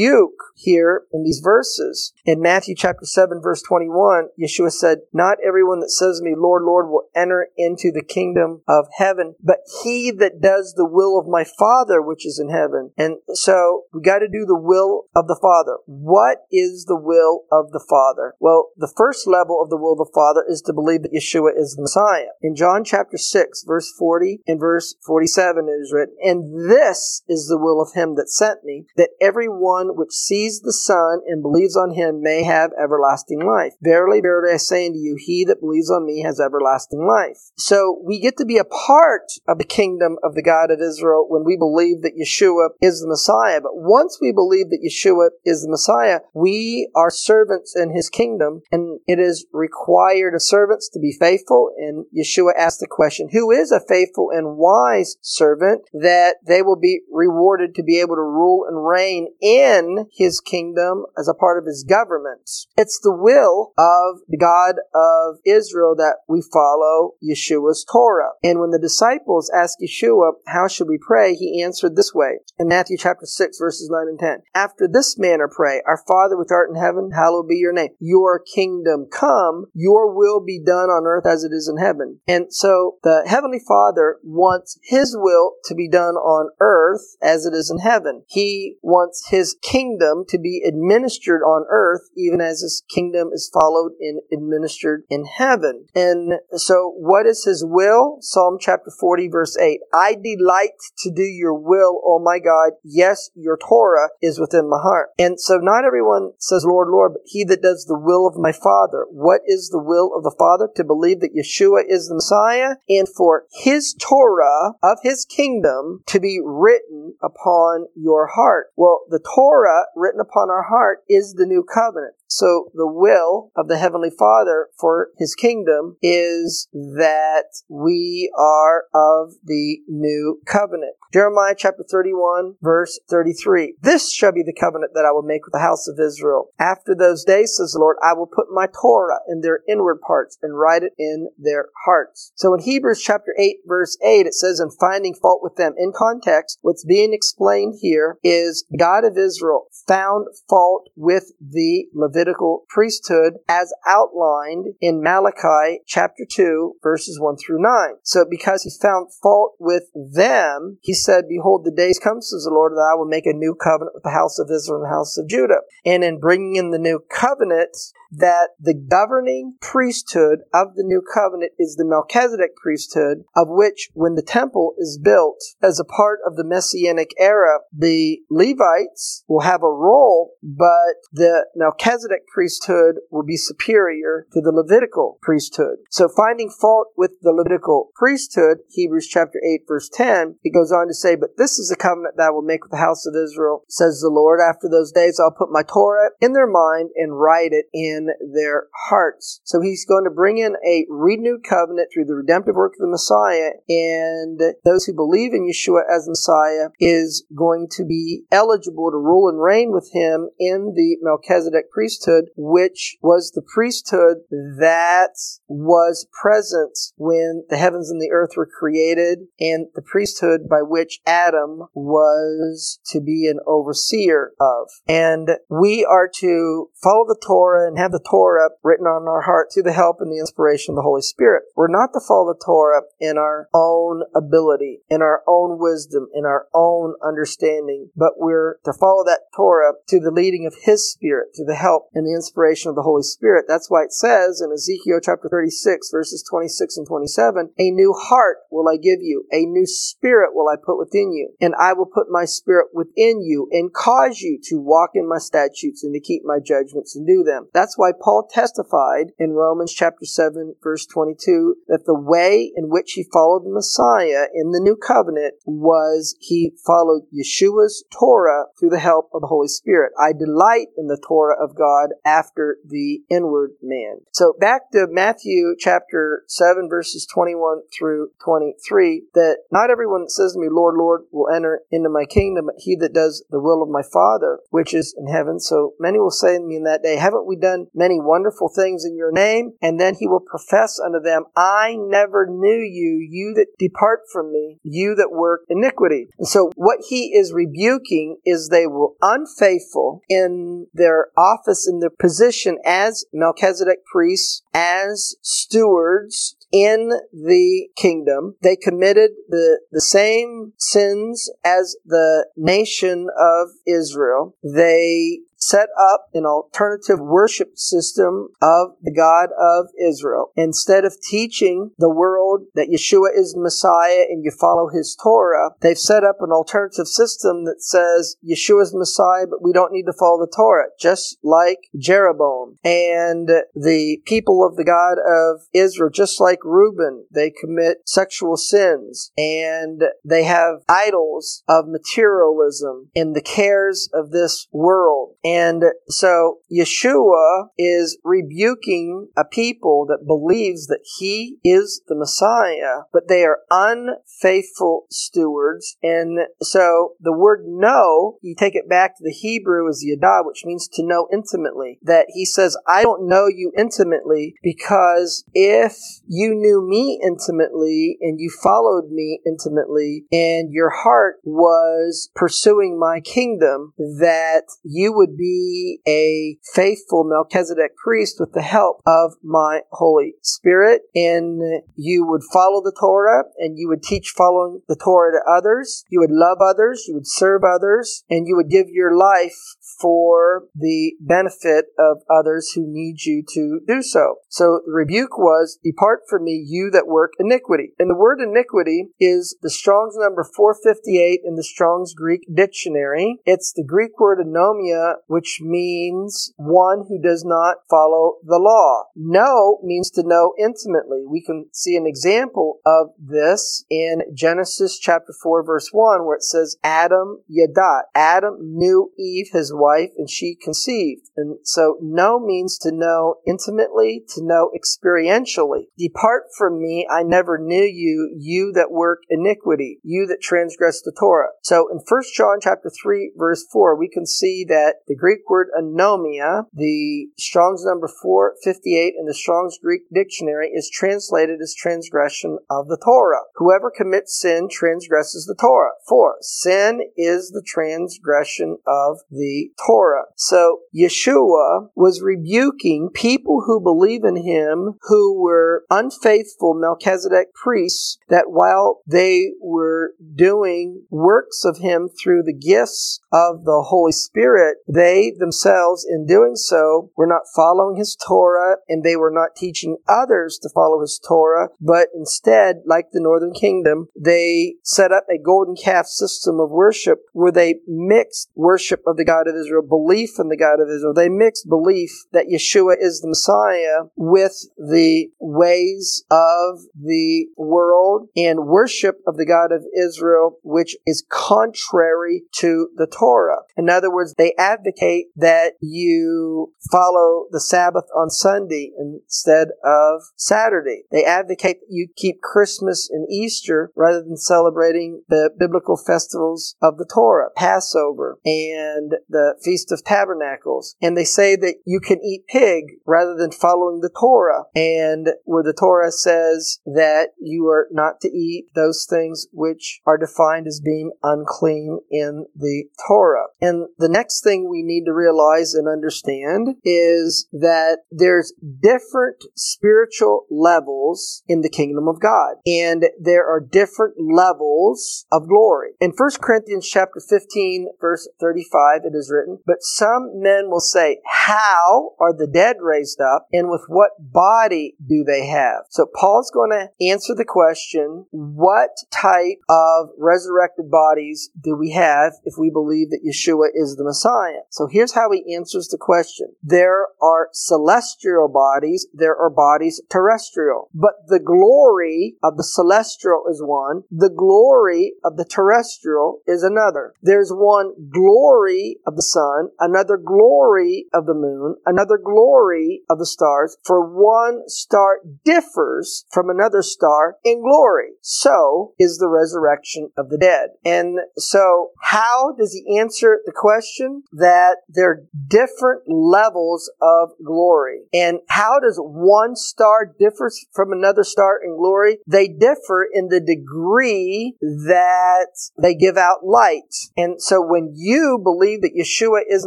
rebuke 0.00 0.40
here 0.56 1.02
in 1.12 1.22
these 1.24 1.40
verses, 1.42 2.12
in 2.24 2.40
Matthew 2.40 2.74
chapter 2.76 3.04
7 3.04 3.40
verse 3.42 3.62
21, 3.62 4.28
Yeshua 4.40 4.70
said, 4.70 4.98
Not 5.12 5.38
everyone 5.46 5.80
that 5.80 5.90
says 5.90 6.18
to 6.18 6.24
me, 6.24 6.34
Lord, 6.36 6.62
Lord, 6.64 6.88
will 6.88 7.08
enter 7.14 7.48
into 7.56 7.90
the 7.90 8.04
kingdom 8.04 8.62
of 8.68 8.86
heaven, 8.98 9.34
but 9.42 9.58
he 9.82 10.10
that 10.10 10.40
does 10.40 10.74
the 10.76 10.86
will 10.86 11.18
of 11.18 11.26
my 11.26 11.44
Father 11.58 12.02
which 12.02 12.26
is 12.26 12.38
in 12.38 12.50
heaven. 12.50 12.92
And 12.96 13.16
so 13.32 13.84
we 13.92 14.02
got 14.02 14.18
to 14.18 14.28
do 14.28 14.44
the 14.46 14.58
will 14.58 15.04
of 15.16 15.28
the 15.28 15.38
Father. 15.40 15.78
What 15.86 16.44
is 16.50 16.84
the 16.86 17.00
will 17.00 17.44
of 17.50 17.72
the 17.72 17.84
Father? 17.88 18.34
Well, 18.38 18.70
the 18.76 18.92
first 18.96 19.26
level 19.26 19.60
of 19.62 19.70
the 19.70 19.76
will 19.76 19.92
of 19.92 19.98
the 19.98 20.12
Father 20.14 20.44
is 20.46 20.62
to 20.62 20.72
believe 20.72 21.02
that 21.02 21.14
Yeshua 21.14 21.56
is 21.56 21.74
the 21.74 21.82
Messiah. 21.82 22.36
In 22.42 22.54
John 22.54 22.84
chapter 22.84 23.16
6, 23.16 23.64
verse 23.66 23.92
40 23.98 24.40
and 24.46 24.60
verse 24.60 24.94
47, 25.06 25.68
it 25.68 25.72
is 25.72 25.92
written, 25.92 26.16
And 26.20 26.70
this 26.70 27.22
is 27.28 27.46
the 27.48 27.58
will 27.58 27.80
of 27.80 27.94
him 27.94 28.14
that 28.16 28.28
sent 28.28 28.64
me, 28.64 28.86
that 28.96 29.10
every 29.20 29.48
which 29.96 30.12
sees 30.12 30.60
the 30.60 30.72
Son 30.72 31.20
and 31.26 31.42
believes 31.42 31.76
on 31.76 31.94
him 31.94 32.22
may 32.22 32.42
have 32.42 32.70
everlasting 32.82 33.40
life. 33.40 33.74
Verily, 33.82 34.20
verily, 34.20 34.54
I 34.54 34.56
say 34.56 34.86
unto 34.86 34.98
you, 34.98 35.16
he 35.18 35.44
that 35.44 35.60
believes 35.60 35.90
on 35.90 36.06
me 36.06 36.22
has 36.22 36.40
everlasting 36.40 37.06
life. 37.06 37.38
So 37.56 38.00
we 38.04 38.20
get 38.20 38.36
to 38.38 38.44
be 38.44 38.58
a 38.58 38.64
part 38.64 39.32
of 39.48 39.58
the 39.58 39.64
kingdom 39.64 40.16
of 40.22 40.34
the 40.34 40.42
God 40.42 40.70
of 40.70 40.80
Israel 40.80 41.26
when 41.28 41.44
we 41.44 41.56
believe 41.56 42.02
that 42.02 42.18
Yeshua 42.18 42.70
is 42.80 43.00
the 43.00 43.08
Messiah. 43.08 43.60
But 43.60 43.74
once 43.74 44.18
we 44.20 44.32
believe 44.32 44.70
that 44.70 44.84
Yeshua 44.84 45.30
is 45.44 45.62
the 45.62 45.70
Messiah, 45.70 46.20
we 46.34 46.90
are 46.94 47.10
servants 47.10 47.74
in 47.76 47.94
his 47.94 48.08
kingdom, 48.08 48.62
and 48.70 49.00
it 49.06 49.18
is 49.18 49.46
required 49.52 50.34
of 50.34 50.42
servants 50.42 50.88
to 50.90 51.00
be 51.00 51.16
faithful. 51.18 51.70
And 51.76 52.06
Yeshua 52.16 52.52
asked 52.56 52.80
the 52.80 52.86
question, 52.88 53.28
Who 53.32 53.50
is 53.50 53.70
a 53.70 53.80
faithful 53.80 54.30
and 54.32 54.56
wise 54.56 55.16
servant 55.20 55.82
that 55.92 56.36
they 56.46 56.62
will 56.62 56.78
be 56.78 57.00
rewarded 57.10 57.74
to 57.74 57.82
be 57.82 58.00
able 58.00 58.16
to 58.16 58.22
rule 58.22 58.66
and 58.68 58.86
reign 58.86 59.28
in 59.40 59.79
his 60.12 60.40
kingdom 60.40 61.04
as 61.18 61.28
a 61.28 61.34
part 61.34 61.58
of 61.58 61.66
his 61.66 61.84
government? 61.84 62.48
It's 62.76 63.00
the 63.02 63.14
will 63.14 63.72
of 63.78 64.20
the 64.28 64.38
God 64.38 64.76
of 64.94 65.38
Israel 65.44 65.94
that 65.96 66.16
we 66.28 66.42
follow 66.52 67.12
Yeshua's 67.22 67.84
Torah. 67.90 68.30
And 68.42 68.60
when 68.60 68.70
the 68.70 68.78
disciples 68.78 69.50
asked 69.54 69.78
Yeshua, 69.82 70.32
How 70.46 70.68
should 70.68 70.88
we 70.88 70.98
pray? 70.98 71.34
he 71.34 71.62
answered 71.62 71.96
this 71.96 72.14
way 72.14 72.38
in 72.58 72.68
Matthew 72.68 72.96
chapter 72.98 73.26
6, 73.26 73.58
verses 73.58 73.88
9 73.90 74.06
and 74.08 74.18
10. 74.18 74.42
After 74.54 74.88
this 74.90 75.18
manner 75.18 75.48
pray, 75.48 75.82
Our 75.86 76.02
Father 76.06 76.36
which 76.36 76.50
art 76.50 76.70
in 76.70 76.76
heaven, 76.76 77.10
hallowed 77.14 77.48
be 77.48 77.56
your 77.56 77.72
name. 77.72 77.90
Your 77.98 78.38
kingdom 78.38 79.06
come, 79.10 79.66
your 79.74 80.14
will 80.14 80.40
be 80.40 80.62
done 80.62 80.90
on 80.90 81.06
earth 81.06 81.26
as 81.26 81.44
it 81.44 81.52
is 81.52 81.68
in 81.68 81.78
heaven. 81.78 82.20
And 82.26 82.52
so 82.52 82.96
the 83.02 83.22
Heavenly 83.26 83.60
Father 83.66 84.18
wants 84.22 84.78
His 84.82 85.16
will 85.18 85.54
to 85.64 85.74
be 85.74 85.88
done 85.88 86.14
on 86.14 86.50
earth 86.60 87.16
as 87.22 87.46
it 87.46 87.54
is 87.54 87.70
in 87.70 87.78
heaven. 87.78 88.24
He 88.26 88.76
wants 88.82 89.28
His 89.30 89.56
kingdom 89.70 90.24
to 90.28 90.38
be 90.38 90.62
administered 90.66 91.42
on 91.42 91.66
earth 91.70 92.08
even 92.16 92.40
as 92.40 92.60
His 92.60 92.82
kingdom 92.92 93.30
is 93.32 93.50
followed 93.52 93.92
and 94.00 94.20
administered 94.32 95.04
in 95.08 95.24
heaven. 95.24 95.86
And 95.94 96.34
so 96.52 96.92
what 96.96 97.26
is 97.26 97.44
His 97.44 97.64
will? 97.66 98.18
Psalm 98.20 98.58
chapter 98.60 98.90
40 98.98 99.28
verse 99.28 99.56
8. 99.58 99.80
I 99.92 100.16
delight 100.22 100.70
to 100.98 101.10
do 101.10 101.22
your 101.22 101.54
will, 101.54 102.00
O 102.04 102.18
my 102.18 102.38
God. 102.38 102.72
Yes, 102.84 103.30
your 103.34 103.56
Torah 103.56 104.08
is 104.20 104.40
within 104.40 104.68
my 104.68 104.78
heart. 104.82 105.10
And 105.18 105.40
so 105.40 105.58
not 105.58 105.84
everyone 105.84 106.32
says, 106.38 106.64
Lord, 106.66 106.88
Lord, 106.90 107.12
but 107.14 107.22
he 107.24 107.44
that 107.44 107.62
does 107.62 107.84
the 107.84 107.98
will 107.98 108.26
of 108.26 108.36
my 108.36 108.52
Father. 108.52 109.06
What 109.10 109.42
is 109.46 109.68
the 109.70 109.82
will 109.82 110.12
of 110.16 110.24
the 110.24 110.34
Father? 110.38 110.68
To 110.76 110.84
believe 110.84 111.20
that 111.20 111.34
Yeshua 111.36 111.82
is 111.88 112.08
the 112.08 112.14
Messiah 112.14 112.76
and 112.88 113.08
for 113.08 113.44
his 113.52 113.94
Torah 113.94 114.74
of 114.82 114.98
his 115.02 115.24
kingdom 115.24 116.02
to 116.06 116.20
be 116.20 116.40
written 116.44 117.14
upon 117.22 117.86
your 117.94 118.28
heart. 118.28 118.68
Well, 118.76 119.00
the 119.08 119.20
Torah 119.20 119.59
written 119.96 120.20
upon 120.20 120.50
our 120.50 120.64
heart 120.64 121.00
is 121.08 121.34
the 121.34 121.46
new 121.46 121.64
covenant. 121.64 122.14
So 122.30 122.70
the 122.74 122.86
will 122.86 123.50
of 123.56 123.66
the 123.66 123.76
Heavenly 123.76 124.10
Father 124.16 124.68
for 124.78 125.08
His 125.18 125.34
kingdom 125.34 125.96
is 126.00 126.68
that 126.72 127.46
we 127.68 128.32
are 128.38 128.84
of 128.94 129.34
the 129.42 129.80
new 129.88 130.40
covenant. 130.46 130.94
Jeremiah 131.12 131.56
chapter 131.58 131.84
31 131.90 132.54
verse 132.62 133.00
33. 133.10 133.74
This 133.82 134.12
shall 134.12 134.30
be 134.30 134.44
the 134.44 134.54
covenant 134.58 134.92
that 134.94 135.04
I 135.04 135.10
will 135.10 135.24
make 135.24 135.44
with 135.44 135.52
the 135.52 135.58
house 135.58 135.88
of 135.88 135.98
Israel. 135.98 136.50
After 136.60 136.94
those 136.94 137.24
days, 137.24 137.56
says 137.56 137.72
the 137.72 137.80
Lord, 137.80 137.96
I 138.00 138.12
will 138.12 138.28
put 138.28 138.46
my 138.52 138.68
Torah 138.80 139.18
in 139.28 139.40
their 139.40 139.60
inward 139.68 139.98
parts 140.06 140.38
and 140.40 140.56
write 140.56 140.84
it 140.84 140.92
in 140.98 141.30
their 141.36 141.66
hearts. 141.84 142.30
So 142.36 142.54
in 142.54 142.60
Hebrews 142.60 143.02
chapter 143.02 143.34
8 143.36 143.56
verse 143.66 143.98
8, 144.04 144.26
it 144.26 144.34
says, 144.34 144.60
in 144.60 144.70
finding 144.70 145.14
fault 145.14 145.40
with 145.42 145.56
them. 145.56 145.74
In 145.76 145.92
context, 145.92 146.58
what's 146.62 146.84
being 146.84 147.12
explained 147.12 147.78
here 147.80 148.18
is 148.22 148.64
God 148.78 149.04
of 149.04 149.18
Israel 149.18 149.49
found 149.86 150.26
fault 150.48 150.88
with 150.96 151.32
the 151.40 151.86
Levitical 151.94 152.64
priesthood 152.68 153.34
as 153.48 153.72
outlined 153.86 154.74
in 154.80 155.02
Malachi 155.02 155.80
chapter 155.86 156.24
2 156.28 156.74
verses 156.82 157.18
1 157.20 157.36
through 157.36 157.60
9. 157.60 157.70
So 158.02 158.24
because 158.28 158.62
he 158.62 158.70
found 158.70 159.12
fault 159.22 159.52
with 159.58 159.84
them, 159.94 160.78
he 160.82 160.94
said, 160.94 161.24
Behold, 161.28 161.64
the 161.64 161.70
days 161.70 161.98
come, 161.98 162.20
says 162.20 162.44
the 162.44 162.54
Lord, 162.54 162.72
that 162.72 162.90
I 162.92 162.96
will 162.96 163.08
make 163.08 163.26
a 163.26 163.32
new 163.32 163.54
covenant 163.54 163.94
with 163.94 164.04
the 164.04 164.10
house 164.10 164.38
of 164.38 164.50
Israel 164.50 164.82
and 164.82 164.90
the 164.90 164.94
house 164.94 165.18
of 165.18 165.28
Judah. 165.28 165.60
And 165.84 166.04
in 166.04 166.20
bringing 166.20 166.56
in 166.56 166.70
the 166.70 166.78
new 166.78 167.02
covenant, 167.10 167.76
that 168.10 168.50
the 168.58 168.74
governing 168.74 169.56
priesthood 169.60 170.40
of 170.52 170.74
the 170.74 170.84
new 170.84 171.02
covenant 171.02 171.52
is 171.58 171.76
the 171.76 171.84
Melchizedek 171.84 172.56
priesthood, 172.56 173.24
of 173.36 173.48
which, 173.48 173.90
when 173.94 174.14
the 174.14 174.22
temple 174.22 174.74
is 174.78 174.98
built 175.02 175.40
as 175.62 175.78
a 175.78 175.84
part 175.84 176.20
of 176.26 176.36
the 176.36 176.44
Messianic 176.44 177.10
era, 177.18 177.60
the 177.72 178.20
Levites 178.30 179.24
will 179.28 179.40
have 179.40 179.62
a 179.62 179.66
role, 179.66 180.34
but 180.42 181.06
the 181.12 181.46
Melchizedek 181.54 182.26
priesthood 182.32 182.96
will 183.10 183.24
be 183.24 183.36
superior 183.36 184.26
to 184.32 184.40
the 184.40 184.52
Levitical 184.52 185.18
priesthood. 185.22 185.78
So 185.90 186.08
finding 186.08 186.50
fault 186.50 186.88
with 186.96 187.12
the 187.22 187.32
Levitical 187.32 187.90
priesthood, 187.94 188.58
Hebrews 188.70 189.08
chapter 189.08 189.40
8 189.44 189.62
verse 189.66 189.88
10, 189.92 190.36
he 190.42 190.50
goes 190.50 190.72
on 190.72 190.88
to 190.88 190.94
say, 190.94 191.16
But 191.16 191.36
this 191.36 191.58
is 191.58 191.70
a 191.70 191.76
covenant 191.76 192.16
that 192.16 192.28
I 192.28 192.30
will 192.30 192.42
make 192.42 192.64
with 192.64 192.72
the 192.72 192.76
house 192.76 193.06
of 193.06 193.14
Israel, 193.14 193.64
says 193.68 194.00
the 194.00 194.10
Lord. 194.10 194.40
After 194.40 194.68
those 194.68 194.92
days 194.92 195.20
I'll 195.20 195.30
put 195.30 195.50
my 195.50 195.62
Torah 195.62 196.10
in 196.20 196.32
their 196.32 196.46
mind 196.46 196.90
and 196.96 197.18
write 197.18 197.52
it 197.52 197.66
in 197.72 197.99
their 198.06 198.64
hearts. 198.88 199.40
So 199.44 199.60
he's 199.60 199.84
going 199.84 200.04
to 200.04 200.10
bring 200.10 200.38
in 200.38 200.56
a 200.66 200.86
renewed 200.88 201.44
covenant 201.48 201.88
through 201.92 202.06
the 202.06 202.14
redemptive 202.14 202.54
work 202.54 202.74
of 202.74 202.80
the 202.80 202.86
Messiah, 202.86 203.52
and 203.68 204.40
those 204.64 204.84
who 204.84 204.94
believe 204.94 205.32
in 205.32 205.48
Yeshua 205.48 205.82
as 205.90 206.08
Messiah 206.08 206.68
is 206.78 207.26
going 207.34 207.68
to 207.72 207.84
be 207.84 208.24
eligible 208.30 208.90
to 208.90 208.96
rule 208.96 209.28
and 209.28 209.40
reign 209.40 209.72
with 209.72 209.90
him 209.92 210.30
in 210.38 210.74
the 210.74 210.96
Melchizedek 211.02 211.70
priesthood, 211.70 212.26
which 212.36 212.96
was 213.02 213.32
the 213.34 213.42
priesthood 213.42 214.18
that 214.30 215.16
was 215.48 216.06
present 216.20 216.76
when 216.96 217.44
the 217.48 217.56
heavens 217.56 217.90
and 217.90 218.00
the 218.00 218.10
earth 218.12 218.30
were 218.36 218.46
created, 218.46 219.20
and 219.38 219.66
the 219.74 219.82
priesthood 219.82 220.48
by 220.48 220.62
which 220.62 221.00
Adam 221.06 221.64
was 221.74 222.80
to 222.86 223.00
be 223.00 223.26
an 223.26 223.38
overseer 223.46 224.32
of. 224.40 224.68
And 224.86 225.30
we 225.48 225.84
are 225.84 226.08
to 226.20 226.70
follow 226.82 227.04
the 227.06 227.20
Torah 227.24 227.68
and 227.68 227.78
have 227.78 227.89
have 227.90 228.00
the 228.00 228.08
Torah 228.08 228.50
written 228.62 228.86
on 228.86 229.08
our 229.08 229.22
heart 229.22 229.48
through 229.52 229.64
the 229.64 229.72
help 229.72 229.96
and 230.00 230.10
the 230.10 230.18
inspiration 230.18 230.72
of 230.72 230.76
the 230.76 230.86
Holy 230.86 231.02
Spirit. 231.02 231.44
We're 231.56 231.68
not 231.68 231.92
to 231.92 232.00
follow 232.00 232.32
the 232.32 232.44
Torah 232.44 232.82
in 233.00 233.18
our 233.18 233.48
own 233.52 234.02
ability, 234.14 234.80
in 234.88 235.02
our 235.02 235.22
own 235.26 235.58
wisdom, 235.58 236.08
in 236.14 236.24
our 236.24 236.46
own 236.54 236.94
understanding, 237.02 237.90
but 237.96 238.14
we're 238.16 238.58
to 238.64 238.72
follow 238.72 239.04
that 239.04 239.26
Torah 239.34 239.72
through 239.88 240.00
the 240.00 240.10
leading 240.10 240.46
of 240.46 240.54
His 240.62 240.90
Spirit, 240.90 241.28
through 241.34 241.46
the 241.46 241.54
help 241.54 241.88
and 241.94 242.06
the 242.06 242.14
inspiration 242.14 242.68
of 242.68 242.76
the 242.76 242.86
Holy 242.86 243.02
Spirit. 243.02 243.46
That's 243.48 243.70
why 243.70 243.82
it 243.82 243.92
says 243.92 244.40
in 244.40 244.52
Ezekiel 244.52 245.00
chapter 245.02 245.28
36, 245.28 245.90
verses 245.90 246.24
26 246.30 246.76
and 246.78 246.86
27, 246.86 247.50
a 247.58 247.70
new 247.70 247.92
heart 247.92 248.38
will 248.50 248.68
I 248.68 248.76
give 248.76 249.00
you, 249.02 249.24
a 249.32 249.46
new 249.46 249.66
spirit 249.66 250.30
will 250.34 250.48
I 250.48 250.56
put 250.56 250.78
within 250.78 251.12
you, 251.12 251.34
and 251.40 251.54
I 251.58 251.72
will 251.72 251.86
put 251.86 252.06
my 252.10 252.24
spirit 252.24 252.68
within 252.72 253.22
you 253.22 253.48
and 253.50 253.72
cause 253.72 254.20
you 254.20 254.38
to 254.44 254.60
walk 254.60 254.90
in 254.94 255.08
my 255.08 255.18
statutes 255.18 255.82
and 255.82 255.94
to 255.94 256.00
keep 256.00 256.22
my 256.24 256.38
judgments 256.38 256.94
and 256.94 257.06
do 257.06 257.24
them. 257.24 257.48
That's 257.52 257.76
why 257.80 257.92
Paul 257.98 258.28
testified 258.30 259.12
in 259.18 259.32
Romans 259.32 259.72
chapter 259.72 260.04
7 260.04 260.54
verse 260.62 260.84
22 260.84 261.54
that 261.68 261.86
the 261.86 261.98
way 261.98 262.52
in 262.54 262.68
which 262.68 262.92
he 262.92 263.06
followed 263.10 263.44
the 263.44 263.54
Messiah 263.54 264.26
in 264.34 264.50
the 264.50 264.60
new 264.60 264.76
covenant 264.76 265.36
was 265.46 266.14
he 266.20 266.52
followed 266.66 267.04
Yeshua's 267.08 267.82
Torah 267.90 268.44
through 268.58 268.68
the 268.68 268.78
help 268.78 269.08
of 269.14 269.22
the 269.22 269.28
Holy 269.28 269.48
Spirit. 269.48 269.92
I 269.98 270.12
delight 270.12 270.66
in 270.76 270.88
the 270.88 271.00
Torah 271.02 271.42
of 271.42 271.56
God 271.56 271.88
after 272.04 272.58
the 272.68 273.00
inward 273.08 273.52
man. 273.62 274.00
So 274.12 274.34
back 274.38 274.70
to 274.72 274.86
Matthew 274.86 275.54
chapter 275.58 276.24
7 276.28 276.68
verses 276.68 277.06
21 277.06 277.62
through 277.72 278.10
23 278.22 279.04
that 279.14 279.38
not 279.50 279.70
everyone 279.70 280.02
that 280.02 280.10
says 280.10 280.34
to 280.34 280.38
me, 280.38 280.48
Lord, 280.50 280.74
Lord, 280.76 281.04
will 281.12 281.34
enter 281.34 281.62
into 281.70 281.88
my 281.88 282.04
kingdom, 282.04 282.44
but 282.46 282.56
he 282.58 282.76
that 282.76 282.92
does 282.92 283.24
the 283.30 283.40
will 283.40 283.62
of 283.62 283.70
my 283.70 283.82
Father, 283.82 284.40
which 284.50 284.74
is 284.74 284.94
in 284.98 285.06
heaven. 285.06 285.40
So 285.40 285.72
many 285.80 285.98
will 285.98 286.10
say 286.10 286.36
to 286.36 286.44
me 286.44 286.56
in 286.56 286.64
that 286.64 286.82
day, 286.82 286.96
haven't 286.96 287.26
we 287.26 287.36
done 287.36 287.68
many 287.74 287.98
wonderful 288.00 288.48
things 288.48 288.84
in 288.84 288.96
your 288.96 289.12
name? 289.12 289.52
And 289.62 289.78
then 289.80 289.94
he 289.98 290.06
will 290.06 290.20
profess 290.20 290.78
unto 290.78 291.00
them, 291.00 291.24
I 291.36 291.76
never 291.78 292.26
knew 292.28 292.48
you, 292.48 293.06
you 293.08 293.34
that 293.34 293.58
depart 293.58 294.00
from 294.12 294.32
me, 294.32 294.58
you 294.62 294.94
that 294.96 295.10
work 295.12 295.42
iniquity. 295.48 296.08
And 296.18 296.28
so 296.28 296.50
what 296.56 296.78
he 296.88 297.12
is 297.14 297.32
rebuking 297.32 298.16
is 298.24 298.48
they 298.48 298.66
were 298.66 298.90
unfaithful 299.02 300.02
in 300.08 300.66
their 300.72 301.08
office, 301.16 301.68
in 301.70 301.80
their 301.80 301.90
position 301.90 302.58
as 302.64 303.04
Melchizedek 303.12 303.84
priests, 303.92 304.42
as 304.54 305.16
stewards, 305.22 306.36
in 306.52 306.90
the 307.12 307.68
kingdom. 307.76 308.34
They 308.42 308.56
committed 308.56 309.10
the, 309.28 309.60
the 309.70 309.80
same 309.80 310.52
sins 310.58 311.30
as 311.44 311.76
the 311.84 312.26
nation 312.36 313.08
of 313.18 313.48
Israel. 313.66 314.36
They 314.42 315.20
set 315.40 315.68
up 315.78 316.06
an 316.14 316.26
alternative 316.26 317.00
worship 317.00 317.56
system 317.56 318.28
of 318.40 318.72
the 318.82 318.92
God 318.92 319.30
of 319.38 319.66
Israel. 319.80 320.32
Instead 320.36 320.84
of 320.84 320.96
teaching 321.10 321.70
the 321.78 321.90
world 321.90 322.42
that 322.54 322.68
Yeshua 322.68 323.08
is 323.16 323.32
the 323.32 323.40
Messiah 323.40 324.04
and 324.08 324.24
you 324.24 324.30
follow 324.30 324.68
his 324.68 324.96
Torah, 325.02 325.50
they've 325.60 325.78
set 325.78 326.04
up 326.04 326.16
an 326.20 326.30
alternative 326.30 326.86
system 326.86 327.44
that 327.44 327.62
says 327.62 328.16
Yeshua 328.24 328.62
is 328.62 328.74
Messiah, 328.74 329.26
but 329.28 329.42
we 329.42 329.52
don't 329.52 329.72
need 329.72 329.84
to 329.84 329.92
follow 329.98 330.20
the 330.20 330.32
Torah, 330.34 330.68
just 330.78 331.18
like 331.22 331.58
Jeroboam. 331.78 332.58
And 332.64 333.28
the 333.54 333.98
people 334.04 334.46
of 334.46 334.56
the 334.56 334.64
God 334.64 334.98
of 334.98 335.46
Israel, 335.52 335.90
just 335.90 336.20
like 336.20 336.44
Reuben, 336.44 337.06
they 337.12 337.30
commit 337.30 337.78
sexual 337.86 338.36
sins 338.36 339.10
and 339.16 339.82
they 340.04 340.24
have 340.24 340.56
idols 340.68 341.42
of 341.48 341.64
materialism 341.66 342.90
and 342.94 343.14
the 343.14 343.22
cares 343.22 343.88
of 343.94 344.10
this 344.10 344.46
world. 344.52 345.14
And 345.30 345.62
so 345.88 346.38
Yeshua 346.52 347.48
is 347.56 347.98
rebuking 348.04 349.08
a 349.16 349.24
people 349.24 349.86
that 349.88 350.06
believes 350.06 350.66
that 350.66 350.80
he 350.98 351.38
is 351.44 351.82
the 351.86 351.94
Messiah, 351.94 352.82
but 352.92 353.08
they 353.08 353.24
are 353.24 353.38
unfaithful 353.50 354.86
stewards. 354.90 355.76
And 355.82 356.20
so 356.42 356.94
the 357.00 357.16
word 357.16 357.44
know, 357.46 358.18
you 358.22 358.34
take 358.36 358.56
it 358.56 358.68
back 358.68 358.96
to 358.96 359.04
the 359.04 359.12
Hebrew 359.12 359.68
as 359.68 359.84
yada, 359.84 360.22
which 360.24 360.44
means 360.44 360.68
to 360.72 360.84
know 360.84 361.06
intimately. 361.12 361.78
That 361.82 362.06
he 362.08 362.24
says, 362.24 362.56
I 362.66 362.82
don't 362.82 363.08
know 363.08 363.26
you 363.26 363.52
intimately 363.56 364.34
because 364.42 365.24
if 365.32 365.76
you 366.08 366.34
knew 366.34 366.66
me 366.66 367.00
intimately 367.04 367.98
and 368.00 368.18
you 368.18 368.30
followed 368.42 368.90
me 368.90 369.20
intimately 369.24 370.06
and 370.10 370.52
your 370.52 370.70
heart 370.70 371.16
was 371.22 372.10
pursuing 372.14 372.78
my 372.78 373.00
kingdom, 373.00 373.74
that 373.78 374.44
you 374.64 374.92
would 374.92 375.16
be 375.20 375.80
a 375.86 376.38
faithful 376.54 377.04
Melchizedek 377.04 377.76
priest 377.76 378.16
with 378.18 378.32
the 378.32 378.42
help 378.42 378.80
of 378.86 379.12
my 379.22 379.60
Holy 379.72 380.14
Spirit, 380.22 380.82
and 380.94 381.62
you 381.76 382.06
would 382.06 382.22
follow 382.32 382.62
the 382.62 382.74
Torah, 382.78 383.24
and 383.38 383.58
you 383.58 383.68
would 383.68 383.82
teach 383.82 384.14
following 384.16 384.62
the 384.66 384.76
Torah 384.82 385.12
to 385.12 385.30
others. 385.30 385.84
You 385.90 386.00
would 386.00 386.10
love 386.10 386.38
others, 386.40 386.86
you 386.88 386.94
would 386.94 387.06
serve 387.06 387.42
others, 387.44 388.04
and 388.08 388.26
you 388.26 388.34
would 388.36 388.48
give 388.48 388.68
your 388.70 388.96
life 388.96 389.36
for 389.80 390.44
the 390.54 390.92
benefit 391.00 391.66
of 391.78 391.98
others 392.10 392.52
who 392.54 392.64
need 392.66 393.02
you 393.04 393.22
to 393.34 393.60
do 393.66 393.82
so. 393.82 394.16
So 394.28 394.60
the 394.64 394.72
rebuke 394.72 395.18
was, 395.18 395.58
Depart 395.62 396.00
from 396.08 396.24
me, 396.24 396.44
you 396.46 396.70
that 396.72 396.86
work 396.86 397.12
iniquity. 397.18 397.72
And 397.78 397.90
the 397.90 397.96
word 397.96 398.20
iniquity 398.20 398.88
is 398.98 399.36
the 399.42 399.50
Strong's 399.50 399.96
number 399.96 400.24
458 400.24 401.20
in 401.24 401.36
the 401.36 401.44
Strong's 401.44 401.94
Greek 401.94 402.22
dictionary. 402.32 403.18
It's 403.24 403.52
the 403.52 403.64
Greek 403.64 403.98
word 403.98 404.18
anomia, 404.18 404.94
which 405.10 405.40
means 405.42 406.32
one 406.36 406.84
who 406.88 406.96
does 407.02 407.24
not 407.24 407.56
follow 407.68 408.18
the 408.24 408.38
law. 408.38 408.84
Know 408.94 409.58
means 409.60 409.90
to 409.90 410.04
know 410.06 410.34
intimately. 410.38 411.02
We 411.04 411.20
can 411.20 411.46
see 411.52 411.74
an 411.74 411.84
example 411.84 412.60
of 412.64 412.90
this 412.96 413.64
in 413.68 414.02
Genesis 414.14 414.78
chapter 414.78 415.12
4 415.20 415.44
verse 415.44 415.70
1 415.72 416.06
where 416.06 416.14
it 416.14 416.22
says 416.22 416.56
Adam 416.62 417.24
yadat. 417.28 417.82
Adam 417.92 418.36
knew 418.40 418.92
Eve, 418.96 419.30
his 419.32 419.52
wife, 419.52 419.90
and 419.98 420.08
she 420.08 420.36
conceived. 420.40 421.10
And 421.16 421.38
so 421.42 421.76
know 421.82 422.20
means 422.20 422.56
to 422.58 422.70
know 422.70 423.16
intimately, 423.26 424.04
to 424.14 424.24
know 424.24 424.52
experientially. 424.54 425.64
Depart 425.76 426.26
from 426.38 426.62
me, 426.62 426.86
I 426.88 427.02
never 427.02 427.36
knew 427.36 427.64
you, 427.64 428.14
you 428.16 428.52
that 428.54 428.70
work 428.70 429.00
iniquity, 429.10 429.80
you 429.82 430.06
that 430.06 430.22
transgress 430.22 430.80
the 430.82 430.94
Torah. 430.96 431.30
So 431.42 431.66
in 431.68 431.78
1 431.78 432.02
John 432.14 432.38
chapter 432.40 432.70
3 432.70 433.14
verse 433.18 433.44
4, 433.52 433.76
we 433.76 433.88
can 433.88 434.06
see 434.06 434.44
that 434.48 434.76
the 434.86 434.99
Greek 435.00 435.20
word 435.30 435.48
anomia, 435.58 436.44
the 436.52 437.08
Strong's 437.18 437.64
number 437.64 437.88
458 437.88 438.94
in 438.98 439.06
the 439.06 439.14
Strong's 439.14 439.58
Greek 439.58 439.82
dictionary 439.92 440.50
is 440.54 440.70
translated 440.70 441.40
as 441.42 441.54
transgression 441.54 442.38
of 442.50 442.68
the 442.68 442.78
Torah. 442.84 443.22
Whoever 443.36 443.72
commits 443.74 444.20
sin 444.20 444.48
transgresses 444.50 445.24
the 445.24 445.34
Torah. 445.40 445.72
4. 445.88 446.16
Sin 446.20 446.80
is 446.96 447.30
the 447.30 447.42
transgression 447.46 448.58
of 448.66 448.98
the 449.10 449.50
Torah. 449.66 450.04
So 450.16 450.60
Yeshua 450.76 451.68
was 451.74 452.02
rebuking 452.02 452.90
people 452.92 453.44
who 453.46 453.60
believe 453.60 454.04
in 454.04 454.16
him 454.16 454.74
who 454.82 455.18
were 455.18 455.64
unfaithful 455.70 456.54
Melchizedek 456.54 457.32
priests 457.34 457.98
that 458.08 458.26
while 458.28 458.82
they 458.86 459.30
were 459.40 459.92
doing 460.14 460.82
works 460.90 461.42
of 461.44 461.58
him 461.58 461.88
through 461.88 462.22
the 462.24 462.36
gifts 462.36 463.00
of 463.12 463.44
the 463.44 463.64
Holy 463.68 463.92
Spirit, 463.92 464.58
they 464.68 464.89
themselves 465.18 465.86
in 465.88 466.06
doing 466.06 466.36
so 466.36 466.90
were 466.96 467.06
not 467.06 467.22
following 467.34 467.76
his 467.76 467.96
Torah 467.96 468.56
and 468.68 468.82
they 468.82 468.96
were 468.96 469.10
not 469.10 469.36
teaching 469.36 469.76
others 469.88 470.38
to 470.42 470.48
follow 470.48 470.80
his 470.80 471.00
Torah, 471.06 471.48
but 471.60 471.88
instead, 471.94 472.56
like 472.66 472.86
the 472.92 473.00
northern 473.00 473.32
kingdom, 473.32 473.88
they 473.98 474.54
set 474.64 474.92
up 474.92 475.04
a 475.10 475.18
golden 475.18 475.56
calf 475.56 475.86
system 475.86 476.40
of 476.40 476.50
worship 476.50 477.00
where 477.12 477.32
they 477.32 477.56
mixed 477.66 478.30
worship 478.34 478.82
of 478.86 478.96
the 478.96 479.04
God 479.04 479.26
of 479.28 479.34
Israel, 479.34 479.62
belief 479.62 480.10
in 480.18 480.28
the 480.28 480.36
God 480.36 480.60
of 480.60 480.68
Israel. 480.68 480.94
They 480.94 481.08
mixed 481.08 481.48
belief 481.48 481.90
that 482.12 482.26
Yeshua 482.32 482.76
is 482.78 483.00
the 483.00 483.08
Messiah 483.08 483.90
with 483.96 484.48
the 484.56 485.08
ways 485.18 486.04
of 486.10 486.60
the 486.74 487.26
world 487.36 488.08
and 488.16 488.46
worship 488.46 489.00
of 489.06 489.16
the 489.16 489.26
God 489.26 489.52
of 489.52 489.64
Israel, 489.76 490.38
which 490.42 490.76
is 490.86 491.04
contrary 491.08 492.22
to 492.36 492.68
the 492.76 492.86
Torah. 492.86 493.42
In 493.56 493.68
other 493.68 493.92
words, 493.92 494.14
they 494.14 494.34
advocate 494.80 495.06
that 495.16 495.52
you 495.60 496.52
follow 496.70 497.26
the 497.30 497.40
Sabbath 497.40 497.84
on 497.96 498.10
Sunday 498.10 498.72
instead 498.78 499.48
of 499.64 500.02
Saturday. 500.16 500.84
They 500.90 501.04
advocate 501.04 501.60
that 501.60 501.66
you 501.70 501.88
keep 501.96 502.20
Christmas 502.20 502.88
and 502.90 503.06
Easter 503.10 503.72
rather 503.76 504.02
than 504.02 504.16
celebrating 504.16 505.02
the 505.08 505.30
biblical 505.38 505.76
festivals 505.76 506.56
of 506.62 506.78
the 506.78 506.88
Torah, 506.92 507.30
Passover 507.36 508.18
and 508.24 508.94
the 509.08 509.36
Feast 509.42 509.72
of 509.72 509.82
Tabernacles. 509.84 510.76
And 510.80 510.96
they 510.96 511.04
say 511.04 511.36
that 511.36 511.56
you 511.64 511.80
can 511.80 512.02
eat 512.02 512.26
pig 512.28 512.64
rather 512.86 513.14
than 513.16 513.32
following 513.32 513.80
the 513.80 513.90
Torah. 513.90 514.44
And 514.54 515.08
where 515.24 515.42
the 515.42 515.56
Torah 515.58 515.92
says 515.92 516.60
that 516.64 517.08
you 517.20 517.46
are 517.46 517.68
not 517.70 518.00
to 518.02 518.08
eat 518.08 518.46
those 518.54 518.86
things 518.88 519.26
which 519.32 519.80
are 519.86 519.98
defined 519.98 520.46
as 520.46 520.60
being 520.60 520.92
unclean 521.02 521.80
in 521.90 522.26
the 522.34 522.64
Torah. 522.86 523.26
And 523.40 523.68
the 523.78 523.88
next 523.88 524.22
thing 524.22 524.48
we 524.48 524.62
need 524.70 524.84
to 524.86 524.92
realize 524.92 525.54
and 525.54 525.68
understand 525.68 526.56
is 526.64 527.26
that 527.32 527.78
there's 527.90 528.32
different 528.62 529.24
spiritual 529.36 530.26
levels 530.30 531.22
in 531.28 531.40
the 531.40 531.48
kingdom 531.48 531.88
of 531.88 532.00
God. 532.00 532.36
And 532.46 532.84
there 533.00 533.26
are 533.26 533.40
different 533.40 533.94
levels 533.98 535.06
of 535.10 535.28
glory. 535.28 535.70
In 535.80 535.92
1 535.96 536.10
Corinthians 536.20 536.68
chapter 536.68 537.00
15, 537.00 537.68
verse 537.80 538.08
35, 538.20 538.82
it 538.84 538.94
is 538.94 539.10
written, 539.12 539.38
But 539.46 539.62
some 539.62 540.10
men 540.14 540.50
will 540.50 540.60
say, 540.60 541.00
How 541.06 541.90
are 541.98 542.16
the 542.16 542.26
dead 542.26 542.56
raised 542.60 543.00
up? 543.00 543.26
And 543.32 543.50
with 543.50 543.64
what 543.68 543.90
body 543.98 544.76
do 544.86 545.04
they 545.04 545.26
have? 545.26 545.64
So 545.70 545.86
Paul's 545.94 546.30
going 546.30 546.50
to 546.50 546.68
answer 546.90 547.14
the 547.14 547.24
question, 547.24 548.06
what 548.10 548.70
type 548.92 549.38
of 549.48 549.88
resurrected 549.98 550.70
bodies 550.70 551.30
do 551.40 551.56
we 551.56 551.72
have 551.72 552.12
if 552.24 552.34
we 552.38 552.50
believe 552.50 552.90
that 552.90 553.04
Yeshua 553.06 553.48
is 553.54 553.76
the 553.76 553.84
Messiah? 553.84 554.42
So 554.50 554.66
here's 554.66 554.94
how 554.94 555.10
he 555.12 555.34
answers 555.34 555.68
the 555.68 555.78
question. 555.78 556.34
There 556.42 556.88
are 557.00 557.28
celestial 557.32 558.28
bodies, 558.28 558.86
there 558.92 559.16
are 559.16 559.30
bodies 559.30 559.80
terrestrial, 559.88 560.70
but 560.74 561.06
the 561.06 561.20
glory 561.20 562.16
of 562.22 562.36
the 562.36 562.42
celestial 562.42 563.24
is 563.30 563.40
one, 563.40 563.84
the 563.90 564.10
glory 564.10 564.94
of 565.04 565.16
the 565.16 565.24
terrestrial 565.24 566.20
is 566.26 566.42
another. 566.42 566.94
There's 567.00 567.30
one 567.32 567.72
glory 567.92 568.78
of 568.86 568.96
the 568.96 569.02
sun, 569.02 569.50
another 569.60 569.96
glory 569.96 570.86
of 570.92 571.06
the 571.06 571.14
moon, 571.14 571.54
another 571.64 571.96
glory 571.96 572.82
of 572.90 572.98
the 572.98 573.06
stars, 573.06 573.56
for 573.64 573.80
one 573.80 574.48
star 574.48 574.98
differs 575.24 576.04
from 576.10 576.28
another 576.28 576.62
star 576.62 577.16
in 577.24 577.40
glory. 577.40 577.90
So 578.00 578.74
is 578.80 578.98
the 578.98 579.08
resurrection 579.08 579.90
of 579.96 580.08
the 580.08 580.18
dead. 580.18 580.50
And 580.64 580.98
so 581.16 581.70
how 581.82 582.34
does 582.36 582.52
he 582.52 582.78
answer 582.78 583.20
the 583.24 583.32
question 583.32 584.02
that 584.12 584.39
there 584.68 584.90
are 584.90 585.02
different 585.28 585.82
levels 585.86 586.70
of 586.80 587.10
glory? 587.24 587.82
And 587.92 588.20
how 588.28 588.58
does 588.60 588.78
one 588.78 589.36
star 589.36 589.86
differ 589.98 590.30
from 590.52 590.72
another 590.72 591.04
star 591.04 591.40
in 591.42 591.56
glory? 591.56 591.98
They 592.06 592.28
differ 592.28 592.86
in 592.92 593.08
the 593.08 593.20
degree 593.20 594.36
that 594.40 595.28
they 595.60 595.74
give 595.74 595.96
out 595.96 596.24
light. 596.24 596.74
And 596.96 597.20
so 597.20 597.40
when 597.40 597.72
you 597.74 598.20
believe 598.22 598.62
that 598.62 598.76
Yeshua 598.76 599.20
is 599.28 599.46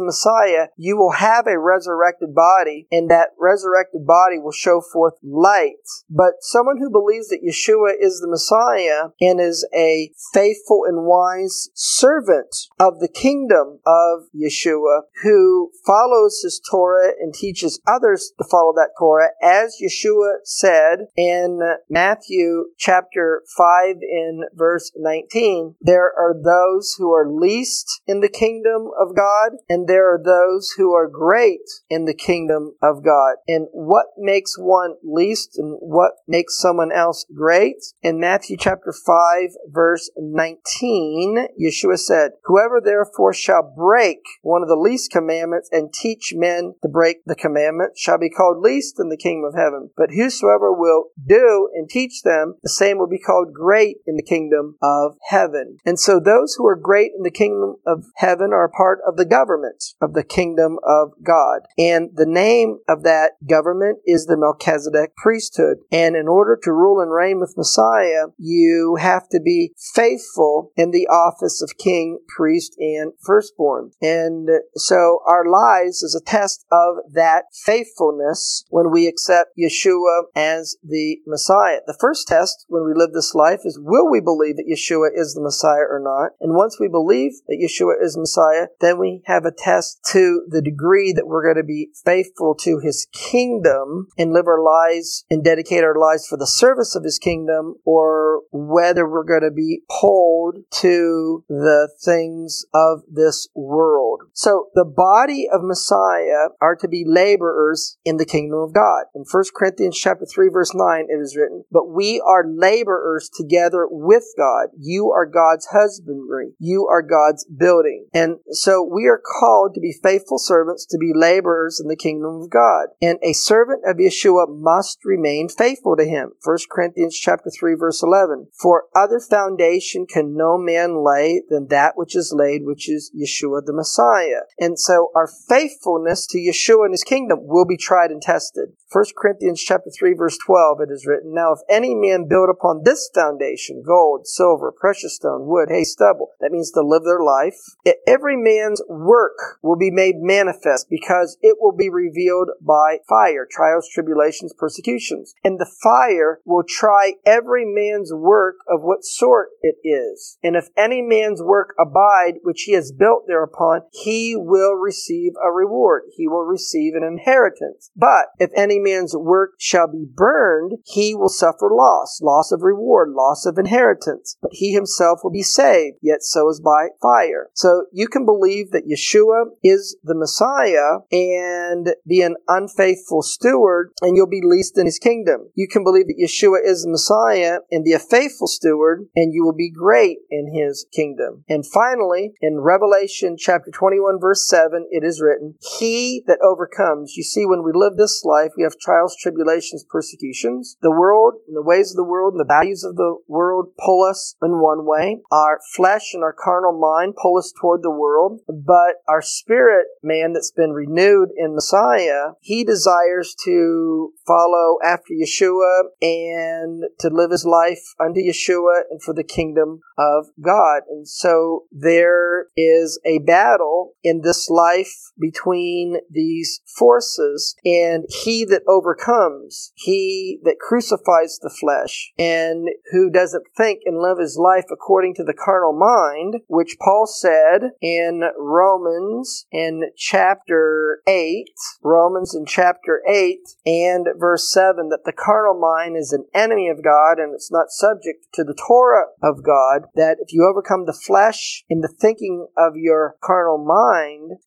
Messiah, 0.00 0.68
you 0.76 0.96
will 0.96 1.12
have 1.12 1.46
a 1.46 1.58
resurrected 1.58 2.34
body 2.34 2.86
and 2.90 3.10
that 3.10 3.28
resurrected 3.38 4.06
body 4.06 4.38
will 4.38 4.52
show 4.52 4.80
forth 4.80 5.14
light. 5.22 5.72
But 6.08 6.34
someone 6.40 6.78
who 6.78 6.90
believes 6.90 7.28
that 7.28 7.44
Yeshua 7.44 7.94
is 8.00 8.20
the 8.20 8.28
Messiah 8.28 9.10
and 9.20 9.40
is 9.40 9.66
a 9.74 10.10
faithful 10.32 10.82
and 10.86 11.04
wise 11.04 11.70
servant 11.74 12.54
of 12.78 13.00
the 13.00 13.08
kingdom 13.08 13.80
of 13.86 14.24
Yeshua 14.34 14.83
who 15.22 15.70
follows 15.86 16.40
his 16.42 16.60
Torah 16.70 17.12
and 17.20 17.34
teaches 17.34 17.80
others 17.86 18.32
to 18.38 18.44
follow 18.50 18.72
that 18.76 18.90
Torah 18.98 19.30
as 19.42 19.76
Yeshua 19.82 20.36
said 20.44 21.06
in 21.16 21.60
Matthew 21.88 22.66
chapter 22.78 23.42
5 23.56 23.96
in 24.02 24.42
verse 24.54 24.92
19 24.96 25.76
there 25.80 26.12
are 26.16 26.34
those 26.34 26.94
who 26.98 27.12
are 27.12 27.30
least 27.30 28.00
in 28.06 28.20
the 28.20 28.28
kingdom 28.28 28.90
of 28.98 29.16
God 29.16 29.52
and 29.68 29.88
there 29.88 30.12
are 30.12 30.20
those 30.22 30.74
who 30.76 30.92
are 30.94 31.08
great 31.08 31.60
in 31.88 32.04
the 32.04 32.14
kingdom 32.14 32.74
of 32.82 33.04
God. 33.04 33.36
And 33.46 33.68
what 33.72 34.06
makes 34.18 34.56
one 34.58 34.94
least 35.02 35.58
and 35.58 35.76
what 35.80 36.12
makes 36.26 36.58
someone 36.58 36.92
else 36.92 37.26
great? 37.34 37.76
In 38.02 38.18
Matthew 38.18 38.56
chapter 38.58 38.92
5 38.92 39.50
verse 39.68 40.10
19 40.16 41.48
Yeshua 41.60 41.98
said 41.98 42.32
whoever 42.44 42.80
therefore 42.82 43.32
shall 43.32 43.62
break 43.62 44.18
one 44.42 44.62
of 44.62 44.68
the 44.68 44.73
least 44.76 45.10
commandments 45.10 45.68
and 45.72 45.92
teach 45.92 46.32
men 46.34 46.74
to 46.82 46.88
break 46.88 47.18
the 47.26 47.34
commandments 47.34 48.00
shall 48.00 48.18
be 48.18 48.30
called 48.30 48.58
least 48.60 48.98
in 48.98 49.08
the 49.08 49.16
kingdom 49.16 49.48
of 49.48 49.54
heaven. 49.54 49.90
But 49.96 50.10
whosoever 50.10 50.72
will 50.72 51.06
do 51.26 51.68
and 51.74 51.88
teach 51.88 52.22
them 52.22 52.54
the 52.62 52.68
same 52.68 52.98
will 52.98 53.08
be 53.08 53.18
called 53.18 53.52
great 53.52 53.98
in 54.06 54.16
the 54.16 54.22
kingdom 54.22 54.76
of 54.82 55.16
heaven. 55.28 55.78
And 55.84 55.98
so 55.98 56.20
those 56.20 56.54
who 56.54 56.66
are 56.66 56.76
great 56.76 57.12
in 57.16 57.22
the 57.22 57.30
kingdom 57.30 57.76
of 57.86 58.04
heaven 58.16 58.52
are 58.52 58.68
part 58.68 59.00
of 59.06 59.16
the 59.16 59.24
government 59.24 59.82
of 60.00 60.14
the 60.14 60.24
kingdom 60.24 60.78
of 60.84 61.12
God. 61.22 61.60
And 61.78 62.10
the 62.14 62.26
name 62.26 62.78
of 62.88 63.02
that 63.04 63.32
government 63.48 63.98
is 64.06 64.26
the 64.26 64.36
Melchizedek 64.36 65.16
priesthood. 65.16 65.78
And 65.90 66.16
in 66.16 66.28
order 66.28 66.58
to 66.62 66.72
rule 66.72 67.00
and 67.00 67.12
reign 67.12 67.40
with 67.40 67.54
Messiah 67.56 68.24
you 68.38 68.96
have 69.00 69.28
to 69.30 69.40
be 69.40 69.72
faithful 69.94 70.72
in 70.76 70.90
the 70.90 71.06
office 71.06 71.62
of 71.62 71.78
king 71.78 72.18
priest 72.28 72.76
and 72.78 73.12
firstborn. 73.24 73.90
And 74.00 74.48
so 74.76 75.20
our 75.26 75.44
lives 75.44 76.02
is 76.02 76.14
a 76.14 76.24
test 76.24 76.64
of 76.70 76.96
that 77.12 77.44
faithfulness 77.52 78.64
when 78.68 78.90
we 78.90 79.06
accept 79.06 79.58
Yeshua 79.58 80.24
as 80.34 80.76
the 80.82 81.18
Messiah. 81.26 81.80
The 81.86 81.96
first 81.98 82.28
test 82.28 82.64
when 82.68 82.84
we 82.84 82.92
live 82.94 83.12
this 83.12 83.34
life 83.34 83.60
is 83.64 83.78
will 83.80 84.10
we 84.10 84.20
believe 84.20 84.56
that 84.56 84.68
Yeshua 84.70 85.08
is 85.14 85.34
the 85.34 85.42
Messiah 85.42 85.86
or 85.88 86.00
not? 86.02 86.32
And 86.40 86.54
once 86.54 86.78
we 86.78 86.88
believe 86.88 87.32
that 87.48 87.58
Yeshua 87.60 88.02
is 88.02 88.16
Messiah, 88.16 88.68
then 88.80 88.98
we 88.98 89.22
have 89.26 89.44
a 89.44 89.52
test 89.52 90.04
to 90.12 90.44
the 90.48 90.62
degree 90.62 91.12
that 91.12 91.26
we're 91.26 91.44
going 91.44 91.56
to 91.56 91.66
be 91.66 91.90
faithful 92.04 92.54
to 92.60 92.78
his 92.82 93.06
kingdom 93.12 94.08
and 94.18 94.32
live 94.32 94.46
our 94.46 94.62
lives 94.62 95.24
and 95.30 95.44
dedicate 95.44 95.84
our 95.84 95.98
lives 95.98 96.26
for 96.26 96.36
the 96.36 96.46
service 96.46 96.94
of 96.94 97.04
his 97.04 97.18
kingdom 97.18 97.76
or 97.84 98.42
whether 98.52 99.08
we're 99.08 99.24
going 99.24 99.42
to 99.42 99.50
be 99.50 99.82
pulled 99.88 100.58
to 100.70 101.44
the 101.48 101.88
things 102.02 102.64
of 102.74 103.02
this 103.10 103.48
world. 103.54 104.22
So 104.32 104.53
the 104.74 104.84
body 104.84 105.46
of 105.50 105.62
Messiah 105.62 106.48
are 106.60 106.76
to 106.76 106.88
be 106.88 107.04
laborers 107.06 107.98
in 108.04 108.16
the 108.16 108.26
kingdom 108.26 108.58
of 108.60 108.72
God. 108.72 109.04
In 109.14 109.24
1 109.30 109.44
Corinthians 109.56 109.98
chapter 109.98 110.26
3 110.26 110.48
verse 110.48 110.74
9 110.74 111.06
it 111.08 111.20
is 111.20 111.36
written, 111.36 111.64
But 111.70 111.88
we 111.88 112.20
are 112.26 112.44
laborers 112.46 113.28
together 113.28 113.86
with 113.90 114.24
God. 114.36 114.68
You 114.78 115.10
are 115.10 115.26
God's 115.26 115.66
husbandry. 115.66 116.52
You 116.58 116.86
are 116.90 117.02
God's 117.02 117.44
building. 117.44 118.06
And 118.12 118.36
so 118.50 118.82
we 118.82 119.06
are 119.06 119.20
called 119.20 119.74
to 119.74 119.80
be 119.80 119.94
faithful 120.02 120.38
servants, 120.38 120.86
to 120.86 120.98
be 120.98 121.12
laborers 121.14 121.80
in 121.80 121.88
the 121.88 121.96
kingdom 121.96 122.42
of 122.42 122.50
God. 122.50 122.88
And 123.00 123.18
a 123.22 123.32
servant 123.32 123.82
of 123.86 123.96
Yeshua 123.96 124.46
must 124.48 124.98
remain 125.04 125.48
faithful 125.48 125.96
to 125.96 126.04
him. 126.04 126.32
1 126.42 126.58
Corinthians 126.70 127.18
chapter 127.18 127.50
3 127.50 127.74
verse 127.74 128.02
11. 128.02 128.48
For 128.60 128.84
other 128.94 129.20
foundation 129.20 130.06
can 130.06 130.36
no 130.36 130.58
man 130.58 131.04
lay 131.04 131.42
than 131.48 131.68
that 131.68 131.96
which 131.96 132.16
is 132.16 132.32
laid, 132.34 132.64
which 132.64 132.88
is 132.88 133.12
Yeshua 133.14 133.64
the 133.64 133.72
Messiah. 133.72 134.43
And 134.58 134.78
so 134.78 135.10
our 135.14 135.28
faithfulness 135.48 136.26
to 136.28 136.38
Yeshua 136.38 136.86
and 136.86 136.92
his 136.92 137.04
kingdom 137.04 137.40
will 137.42 137.66
be 137.66 137.76
tried 137.76 138.10
and 138.10 138.22
tested. 138.22 138.70
1 138.92 139.04
Corinthians 139.16 139.60
chapter 139.60 139.90
3 139.90 140.14
verse 140.14 140.38
12 140.46 140.78
it 140.82 140.92
is 140.92 141.06
written, 141.06 141.34
Now 141.34 141.52
if 141.52 141.60
any 141.68 141.94
man 141.94 142.28
build 142.28 142.48
upon 142.48 142.82
this 142.84 143.10
foundation, 143.14 143.82
gold, 143.84 144.26
silver, 144.26 144.72
precious 144.72 145.16
stone, 145.16 145.46
wood, 145.46 145.68
hay, 145.70 145.84
stubble, 145.84 146.30
that 146.40 146.52
means 146.52 146.70
to 146.72 146.80
live 146.80 147.02
their 147.04 147.20
life, 147.20 147.58
every 148.06 148.36
man's 148.36 148.80
work 148.88 149.58
will 149.62 149.76
be 149.76 149.90
made 149.90 150.16
manifest 150.18 150.86
because 150.88 151.36
it 151.42 151.56
will 151.60 151.74
be 151.74 151.90
revealed 151.90 152.50
by 152.60 152.98
fire, 153.08 153.46
trials, 153.50 153.88
tribulations, 153.92 154.52
persecutions. 154.56 155.34
And 155.42 155.58
the 155.58 155.70
fire 155.82 156.40
will 156.44 156.64
try 156.66 157.14
every 157.26 157.64
man's 157.64 158.12
work 158.12 158.56
of 158.68 158.82
what 158.82 159.04
sort 159.04 159.48
it 159.62 159.76
is. 159.82 160.38
And 160.42 160.56
if 160.56 160.68
any 160.76 161.02
man's 161.02 161.42
work 161.42 161.74
abide, 161.80 162.34
which 162.42 162.62
he 162.62 162.72
has 162.72 162.92
built 162.92 163.24
thereupon, 163.26 163.82
he 163.92 164.33
will 164.36 164.74
receive 164.74 165.32
a 165.42 165.50
reward. 165.50 166.02
He 166.16 166.28
will 166.28 166.44
receive 166.44 166.94
an 166.94 167.02
inheritance. 167.02 167.90
But 167.96 168.26
if 168.38 168.50
any 168.56 168.78
man's 168.78 169.16
work 169.16 169.52
shall 169.58 169.86
be 169.86 170.06
burned, 170.12 170.78
he 170.84 171.14
will 171.14 171.28
suffer 171.28 171.70
loss, 171.70 172.20
loss 172.22 172.52
of 172.52 172.62
reward, 172.62 173.10
loss 173.10 173.46
of 173.46 173.58
inheritance. 173.58 174.36
But 174.40 174.52
he 174.54 174.72
himself 174.72 175.20
will 175.22 175.30
be 175.30 175.42
saved, 175.42 175.98
yet 176.02 176.22
so 176.22 176.48
is 176.48 176.60
by 176.60 176.88
fire. 177.00 177.48
So 177.54 177.86
you 177.92 178.08
can 178.08 178.24
believe 178.24 178.70
that 178.70 178.88
Yeshua 178.88 179.46
is 179.62 179.96
the 180.02 180.14
Messiah 180.14 181.00
and 181.10 181.94
be 182.06 182.22
an 182.22 182.36
unfaithful 182.48 183.22
steward, 183.22 183.92
and 184.02 184.16
you'll 184.16 184.26
be 184.28 184.42
least 184.42 184.78
in 184.78 184.86
his 184.86 184.98
kingdom. 184.98 185.48
You 185.54 185.68
can 185.68 185.84
believe 185.84 186.06
that 186.06 186.20
Yeshua 186.20 186.58
is 186.64 186.82
the 186.82 186.90
Messiah 186.90 187.58
and 187.70 187.84
be 187.84 187.92
a 187.92 187.98
faithful 187.98 188.46
steward, 188.46 189.06
and 189.14 189.32
you 189.32 189.44
will 189.44 189.54
be 189.54 189.70
great 189.70 190.18
in 190.30 190.52
his 190.54 190.86
kingdom. 190.92 191.44
And 191.48 191.64
finally, 191.66 192.32
in 192.40 192.60
Revelation 192.60 193.36
chapter 193.38 193.70
21, 193.70 194.18
verse 194.24 194.48
7, 194.48 194.88
it 194.90 195.04
is 195.04 195.20
written, 195.20 195.54
He 195.78 196.24
that 196.26 196.40
overcomes. 196.42 197.14
You 197.14 197.22
see, 197.22 197.44
when 197.44 197.62
we 197.62 197.72
live 197.74 197.96
this 197.96 198.24
life, 198.24 198.52
we 198.56 198.62
have 198.62 198.78
trials, 198.80 199.14
tribulations, 199.20 199.84
persecutions. 199.84 200.76
The 200.80 200.90
world 200.90 201.34
and 201.46 201.54
the 201.54 201.62
ways 201.62 201.90
of 201.90 201.96
the 201.96 202.04
world 202.04 202.32
and 202.32 202.40
the 202.40 202.52
values 202.52 202.84
of 202.84 202.96
the 202.96 203.16
world 203.28 203.68
pull 203.78 204.02
us 204.02 204.34
in 204.42 204.62
one 204.62 204.86
way. 204.86 205.20
Our 205.30 205.60
flesh 205.74 206.14
and 206.14 206.22
our 206.22 206.32
carnal 206.32 206.78
mind 206.78 207.14
pull 207.20 207.36
us 207.36 207.52
toward 207.60 207.82
the 207.82 207.90
world. 207.90 208.40
But 208.48 209.04
our 209.06 209.20
spirit 209.20 209.86
man 210.02 210.32
that's 210.32 210.50
been 210.50 210.72
renewed 210.72 211.28
in 211.36 211.54
Messiah, 211.54 212.32
he 212.40 212.64
desires 212.64 213.34
to 213.44 214.12
follow 214.26 214.78
after 214.82 215.12
Yeshua 215.12 215.82
and 216.00 216.84
to 217.00 217.08
live 217.08 217.30
his 217.30 217.44
life 217.44 217.82
unto 218.00 218.20
Yeshua 218.20 218.82
and 218.90 219.02
for 219.02 219.12
the 219.12 219.22
kingdom 219.24 219.80
of 219.98 220.28
God. 220.40 220.82
And 220.88 221.06
so 221.06 221.64
there 221.70 222.46
is 222.56 222.98
a 223.04 223.18
battle 223.18 223.92
in 224.04 224.20
this 224.20 224.48
life 224.48 224.92
between 225.18 225.96
these 226.10 226.60
forces, 226.76 227.56
and 227.64 228.04
he 228.08 228.44
that 228.44 228.62
overcomes, 228.68 229.72
he 229.74 230.38
that 230.44 230.58
crucifies 230.60 231.38
the 231.40 231.50
flesh, 231.50 232.12
and 232.18 232.68
who 232.92 233.10
doesn't 233.10 233.44
think 233.56 233.80
and 233.86 234.00
live 234.00 234.18
his 234.18 234.38
life 234.40 234.66
according 234.70 235.14
to 235.14 235.24
the 235.24 235.34
carnal 235.34 235.72
mind, 235.72 236.42
which 236.46 236.76
Paul 236.80 237.06
said 237.06 237.70
in 237.80 238.22
Romans 238.38 239.46
in 239.50 239.84
chapter 239.96 241.00
8, 241.06 241.46
Romans 241.82 242.34
in 242.34 242.44
chapter 242.46 243.02
8 243.08 243.38
and 243.64 244.06
verse 244.18 244.52
7, 244.52 244.90
that 244.90 245.04
the 245.04 245.12
carnal 245.12 245.58
mind 245.58 245.96
is 245.96 246.12
an 246.12 246.26
enemy 246.34 246.68
of 246.68 246.84
God 246.84 247.18
and 247.18 247.34
it's 247.34 247.50
not 247.50 247.70
subject 247.70 248.26
to 248.34 248.44
the 248.44 248.54
Torah 248.54 249.06
of 249.22 249.42
God, 249.42 249.88
that 249.94 250.18
if 250.20 250.32
you 250.32 250.46
overcome 250.46 250.84
the 250.84 250.92
flesh 250.92 251.64
in 251.68 251.80
the 251.80 251.94
thinking 252.00 252.46
of 252.56 252.74
your 252.76 253.16
carnal 253.22 253.58
mind, 253.58 253.93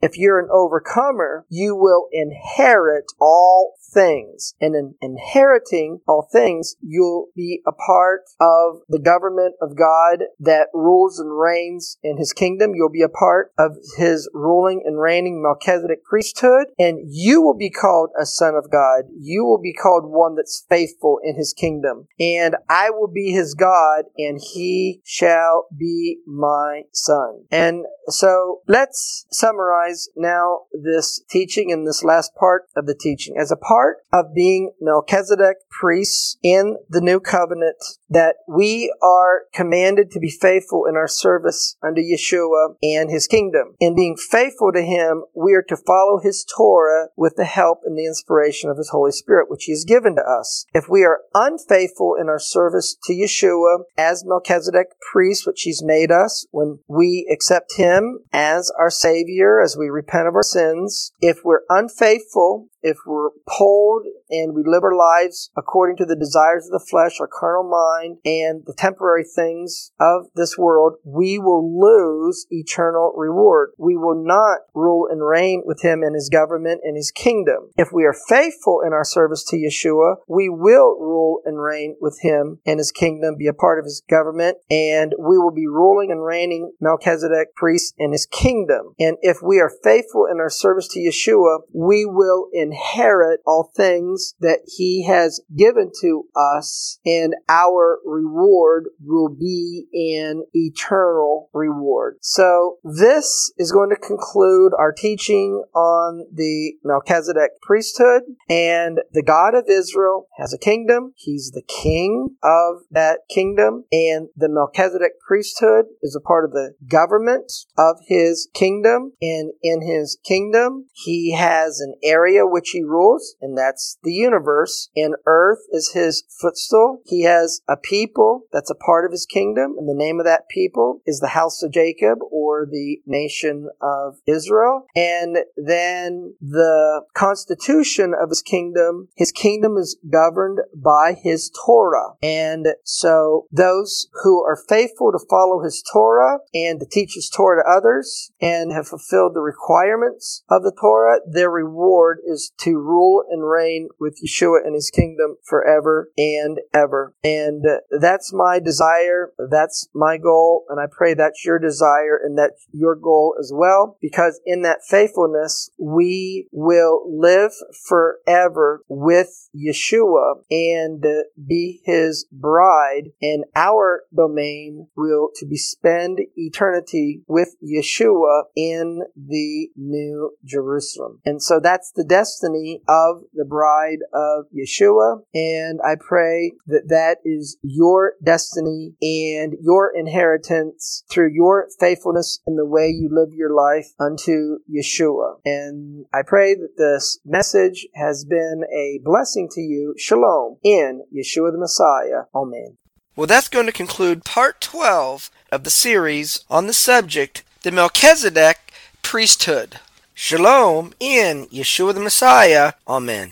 if 0.02 0.18
you're 0.18 0.40
an 0.40 0.50
overcomer, 0.52 1.46
you 1.50 1.76
will 1.76 2.08
inherit 2.12 3.06
all 3.20 3.74
things. 3.94 4.54
And 4.60 4.76
in 4.76 4.96
inheriting 5.02 6.02
all 6.08 6.28
things, 6.32 6.76
you'll 6.82 7.28
be 7.36 7.62
a 7.66 7.72
part 7.72 8.22
of 8.40 8.82
the 8.90 9.00
government 9.00 9.56
of 9.62 9.78
God 9.78 10.26
that 10.40 10.68
rules 10.74 11.20
and 11.20 11.38
reigns 11.38 11.98
in 12.04 12.18
his 12.18 12.34
kingdom. 12.34 12.74
You'll 12.76 12.90
be 12.90 13.02
a 13.02 13.10
part 13.10 13.52
of 13.58 13.72
his 13.98 14.30
ruling 14.34 14.84
and 14.86 15.00
reigning 15.00 15.42
Melchizedek 15.42 16.04
priesthood, 16.04 16.68
and 16.78 17.00
you 17.08 17.42
will 17.42 17.58
be 17.58 17.70
called 17.70 18.10
a 18.20 18.26
son 18.26 18.56
of 18.56 18.72
God. 18.72 19.06
You 19.18 19.46
will 19.46 19.62
be 19.62 19.74
called 19.74 20.04
one 20.06 20.36
that's 20.36 20.66
faithful 20.70 21.20
in 21.24 21.36
his 21.36 21.54
kingdom. 21.54 22.08
And 22.20 22.56
I 22.70 22.90
will 22.90 23.08
be 23.08 23.32
his 23.32 23.54
God, 23.54 24.06
and 24.18 24.40
he 24.54 25.02
shall 25.04 25.68
be 25.78 26.20
my 26.26 26.84
son. 26.92 27.46
And 27.52 27.86
so 28.10 28.62
let's 28.68 29.26
summarize 29.38 30.10
now 30.16 30.62
this 30.74 31.22
teaching 31.30 31.70
in 31.70 31.86
this 31.86 32.04
last 32.04 32.34
part 32.36 32.64
of 32.76 32.88
the 32.88 32.96
teaching. 32.96 33.36
As 33.38 33.52
a 33.52 33.56
part 33.56 33.98
of 34.12 34.34
being 34.34 34.72
Melchizedek 34.82 35.58
priests 35.70 36.38
in 36.42 36.78
the 36.90 37.02
new 37.02 37.20
covenant, 37.20 37.78
that 38.10 38.36
we 38.48 38.94
are 39.02 39.44
commanded 39.54 40.12
to 40.12 40.20
be 40.20 40.30
faithful 40.30 40.86
in 40.86 40.96
our 40.96 41.08
service 41.08 41.76
unto 41.84 42.02
Yeshua 42.02 42.76
and 42.82 43.10
his 43.10 43.28
kingdom. 43.28 43.76
In 43.80 43.96
being 43.96 44.18
faithful 44.18 44.72
to 44.72 44.82
him, 44.82 45.24
we 45.36 45.54
are 45.54 45.64
to 45.64 45.78
follow 45.78 46.20
his 46.20 46.46
Torah 46.46 47.10
with 47.16 47.36
the 47.36 47.46
help 47.46 47.80
and 47.86 47.98
the 47.98 48.06
inspiration 48.06 48.70
of 48.70 48.78
his 48.78 48.90
Holy 48.90 49.12
Spirit, 49.12 49.50
which 49.50 49.66
he 49.66 49.72
has 49.72 49.86
given 49.86 50.16
to 50.16 50.22
us. 50.22 50.66
If 50.74 50.90
we 50.90 51.04
are 51.04 51.22
unfaithful 51.34 52.16
in 52.20 52.30
our 52.30 52.40
service 52.40 52.96
to 53.04 53.14
Yeshua 53.14 53.84
as 53.98 54.24
Melchizedek 54.26 54.88
priests, 55.12 55.46
which 55.46 55.62
he's 55.64 55.84
made 55.84 56.12
us, 56.12 56.48
when 56.52 56.80
we 56.88 57.30
accept 57.32 57.76
him 57.76 58.20
as 58.34 58.72
our 58.80 58.90
Savior 58.90 59.27
as 59.64 59.78
we 59.78 59.90
repent 59.90 60.28
of 60.28 60.36
our 60.36 60.44
sins. 60.44 61.12
If 61.22 61.44
we're 61.44 61.62
unfaithful 61.70 62.70
if 62.88 63.00
we're 63.06 63.32
pulled 63.46 64.06
and 64.30 64.54
we 64.54 64.64
live 64.66 64.84
our 64.84 64.96
lives 64.96 65.52
according 65.58 65.98
to 65.98 66.06
the 66.06 66.16
desires 66.16 66.66
of 66.66 66.72
the 66.72 66.86
flesh, 66.90 67.20
our 67.20 67.28
carnal 67.28 67.70
mind, 67.70 68.18
and 68.24 68.64
the 68.66 68.74
temporary 68.74 69.24
things 69.24 69.92
of 70.00 70.28
this 70.36 70.58
world, 70.58 70.96
we 71.04 71.40
will 71.40 71.68
lose 71.68 72.46
eternal 72.50 73.14
reward. 73.16 73.72
We 73.78 73.98
will 73.98 74.22
not 74.24 74.60
rule 74.74 75.08
and 75.10 75.26
reign 75.26 75.64
with 75.66 75.84
him 75.84 76.04
in 76.04 76.14
his 76.14 76.30
government 76.30 76.82
and 76.84 76.96
his 76.96 77.12
kingdom. 77.12 77.72
If 77.78 77.90
we 77.92 78.06
are 78.06 78.16
faithful 78.28 78.82
in 78.86 78.94
our 78.94 79.04
service 79.04 79.44
to 79.46 79.58
Yeshua, 79.58 80.18
we 80.28 80.50
will 80.50 80.98
rule 81.00 81.42
and 81.46 81.62
reign 81.62 81.98
with 82.00 82.20
him 82.22 82.60
and 82.66 82.80
his 82.80 82.92
kingdom, 82.92 83.36
be 83.38 83.48
a 83.48 83.54
part 83.54 83.80
of 83.80 83.86
his 83.86 84.02
government, 84.10 84.58
and 84.70 85.14
we 85.20 85.38
will 85.38 85.54
be 85.54 85.68
ruling 85.68 86.12
and 86.12 86.24
reigning 86.24 86.72
Melchizedek 86.80 87.56
priest 87.56 87.96
in 87.98 88.12
his 88.12 88.26
kingdom. 88.26 88.94
And 89.00 89.17
if 89.22 89.38
we 89.42 89.60
are 89.60 89.72
faithful 89.84 90.28
in 90.32 90.40
our 90.40 90.50
service 90.50 90.88
to 90.90 91.00
Yeshua, 91.00 91.60
we 91.74 92.06
will 92.06 92.48
inherit 92.54 93.42
all 93.46 93.72
things 93.76 94.34
that 94.40 94.60
he 94.66 95.06
has 95.06 95.42
given 95.56 95.92
to 96.02 96.26
us, 96.36 97.00
and 97.06 97.36
our 97.50 98.00
reward 98.06 98.86
will 99.04 99.30
be 99.30 99.86
an 99.94 100.44
eternal 100.54 101.50
reward. 101.54 102.18
So 102.22 102.78
this 102.84 103.52
is 103.58 103.72
going 103.72 103.90
to 103.90 103.96
conclude 103.96 104.74
our 104.78 104.92
teaching 104.92 105.64
on 105.74 106.26
the 106.34 106.74
Melchizedek 106.84 107.52
priesthood, 107.62 108.24
and 108.50 109.00
the 109.12 109.24
God 109.24 109.56
of 109.56 109.66
Israel 109.70 110.28
has 110.38 110.54
a 110.54 110.58
kingdom. 110.58 111.14
He's 111.16 111.52
the 111.54 111.64
king 111.68 112.36
of 112.44 112.84
that 112.92 113.20
kingdom, 113.30 113.86
and 113.92 114.30
the 114.36 114.50
Melchizedek 114.50 115.20
priesthood 115.26 115.86
is 116.02 116.16
a 116.16 116.26
part 116.26 116.46
of 116.46 116.52
the 116.52 116.76
government 116.88 117.52
of 117.78 117.98
his 118.08 118.48
kingdom, 118.54 119.07
and 119.22 119.52
in 119.62 119.82
his 119.82 120.18
kingdom, 120.24 120.86
he 120.94 121.34
has 121.34 121.80
an 121.80 121.96
area 122.04 122.46
which 122.46 122.70
he 122.72 122.84
rules, 122.84 123.36
and 123.42 123.58
that's 123.58 123.98
the 124.04 124.14
universe. 124.14 124.90
And 124.96 125.16
earth 125.26 125.60
is 125.72 125.92
his 125.94 126.24
footstool. 126.42 127.02
He 127.06 127.24
has 127.24 127.62
a 127.68 127.78
people 127.78 128.44
that's 128.52 128.70
a 128.70 128.76
part 128.76 129.06
of 129.06 129.12
his 129.12 129.26
kingdom, 129.26 129.76
and 129.78 129.88
the 129.88 129.94
name 129.94 130.20
of 130.20 130.26
that 130.26 130.50
people 130.50 131.02
is 131.06 131.20
the 131.20 131.30
house 131.30 131.64
of 131.64 131.72
Jacob 131.72 132.20
or 132.32 132.66
the 132.70 133.00
nation 133.06 133.70
of 133.82 134.16
Israel. 134.26 134.86
And 134.96 135.38
then 135.56 136.36
the 136.42 137.02
constitution 137.14 138.14
of 138.20 138.30
his 138.30 138.42
kingdom, 138.42 139.10
his 139.16 139.32
kingdom 139.32 139.78
is 139.78 139.98
governed 140.10 140.60
by 140.76 141.14
his 141.14 141.52
Torah. 141.66 142.14
And 142.22 142.68
so 142.84 143.46
those 143.52 144.08
who 144.24 144.44
are 144.44 144.58
faithful 144.68 145.12
to 145.12 145.26
follow 145.30 145.62
his 145.64 145.84
Torah 145.92 146.40
and 146.54 146.80
to 146.80 146.86
teach 146.86 147.14
his 147.16 147.30
Torah 147.30 147.64
to 147.64 147.70
others 147.70 148.32
and 148.42 148.72
have 148.72 148.88
fulfilled 148.98 149.36
the 149.36 149.42
requirements 149.42 150.44
of 150.50 150.64
the 150.64 150.76
Torah, 150.80 151.20
their 151.28 151.50
reward 151.50 152.20
is 152.26 152.52
to 152.60 152.78
rule 152.78 153.24
and 153.30 153.48
reign 153.48 153.90
with 154.00 154.20
Yeshua 154.24 154.66
and 154.66 154.74
his 154.74 154.90
kingdom 154.90 155.38
forever 155.44 156.10
and 156.18 156.60
ever. 156.74 157.14
And 157.24 157.64
uh, 157.66 157.98
that's 158.00 158.34
my 158.34 158.60
desire. 158.60 159.32
That's 159.50 159.88
my 159.94 160.18
goal. 160.18 160.66
And 160.70 160.80
I 160.80 160.86
pray 160.92 161.14
that's 161.14 161.46
your 161.46 161.60
desire 161.60 162.20
and 162.22 162.38
that's 162.38 162.68
your 162.72 162.96
goal 162.96 163.36
as 163.40 163.52
well. 163.54 163.98
Because 164.02 164.40
in 164.46 164.62
that 164.64 164.80
faithfulness, 164.88 165.70
we 165.80 166.48
will 166.52 167.04
live 167.08 167.52
forever 167.88 168.82
with 168.88 169.50
Yeshua 169.56 170.42
and 170.50 171.06
uh, 171.06 171.24
be 171.48 171.82
his 171.86 172.26
bride. 172.32 173.12
And 173.22 173.46
our 173.56 174.04
domain 174.16 174.88
will 174.96 175.30
to 175.36 175.46
be 175.46 175.58
spend 175.58 176.20
eternity 176.36 177.22
with 177.28 177.56
Yeshua 177.64 178.44
in 178.56 178.87
the 179.16 179.70
new 179.76 180.32
Jerusalem. 180.46 181.20
And 181.26 181.42
so 181.42 181.60
that's 181.60 181.92
the 181.96 182.04
destiny 182.04 182.82
of 182.88 183.24
the 183.34 183.46
bride 183.46 184.00
of 184.14 184.46
Yeshua. 184.56 185.22
And 185.34 185.80
I 185.86 185.96
pray 186.00 186.54
that 186.68 186.88
that 186.90 187.18
is 187.24 187.58
your 187.62 188.14
destiny 188.24 188.96
and 189.02 189.56
your 189.62 189.92
inheritance 189.96 191.04
through 191.12 191.32
your 191.34 191.68
faithfulness 191.80 192.40
in 192.48 192.56
the 192.56 192.66
way 192.66 192.88
you 192.88 193.10
live 193.12 193.34
your 193.34 193.54
life 193.54 193.88
unto 194.00 194.60
Yeshua. 194.70 195.40
And 195.46 196.06
I 196.14 196.22
pray 196.26 196.56
that 196.56 196.78
this 196.78 197.20
message 197.26 197.88
has 197.96 198.26
been 198.26 198.64
a 198.74 199.00
blessing 199.04 199.50
to 199.52 199.62
you. 199.62 199.94
Shalom 199.98 200.58
in 200.64 201.04
Yeshua 201.16 201.52
the 201.52 201.58
Messiah. 201.58 202.24
Amen. 202.34 202.78
Well, 203.16 203.28
that's 203.28 203.50
going 203.50 203.66
to 203.66 203.72
conclude 203.72 204.24
part 204.24 204.62
12 204.62 205.32
of 205.52 205.64
the 205.64 205.72
series 205.72 206.46
on 206.52 206.68
the 206.68 206.74
subject, 206.74 207.44
the 207.64 207.72
Melchizedek 207.72 208.67
priesthood. 209.08 209.80
Shalom 210.14 210.94
in 211.00 211.46
Yeshua 211.46 211.94
the 211.94 212.02
Messiah. 212.02 212.74
Amen. 212.90 213.32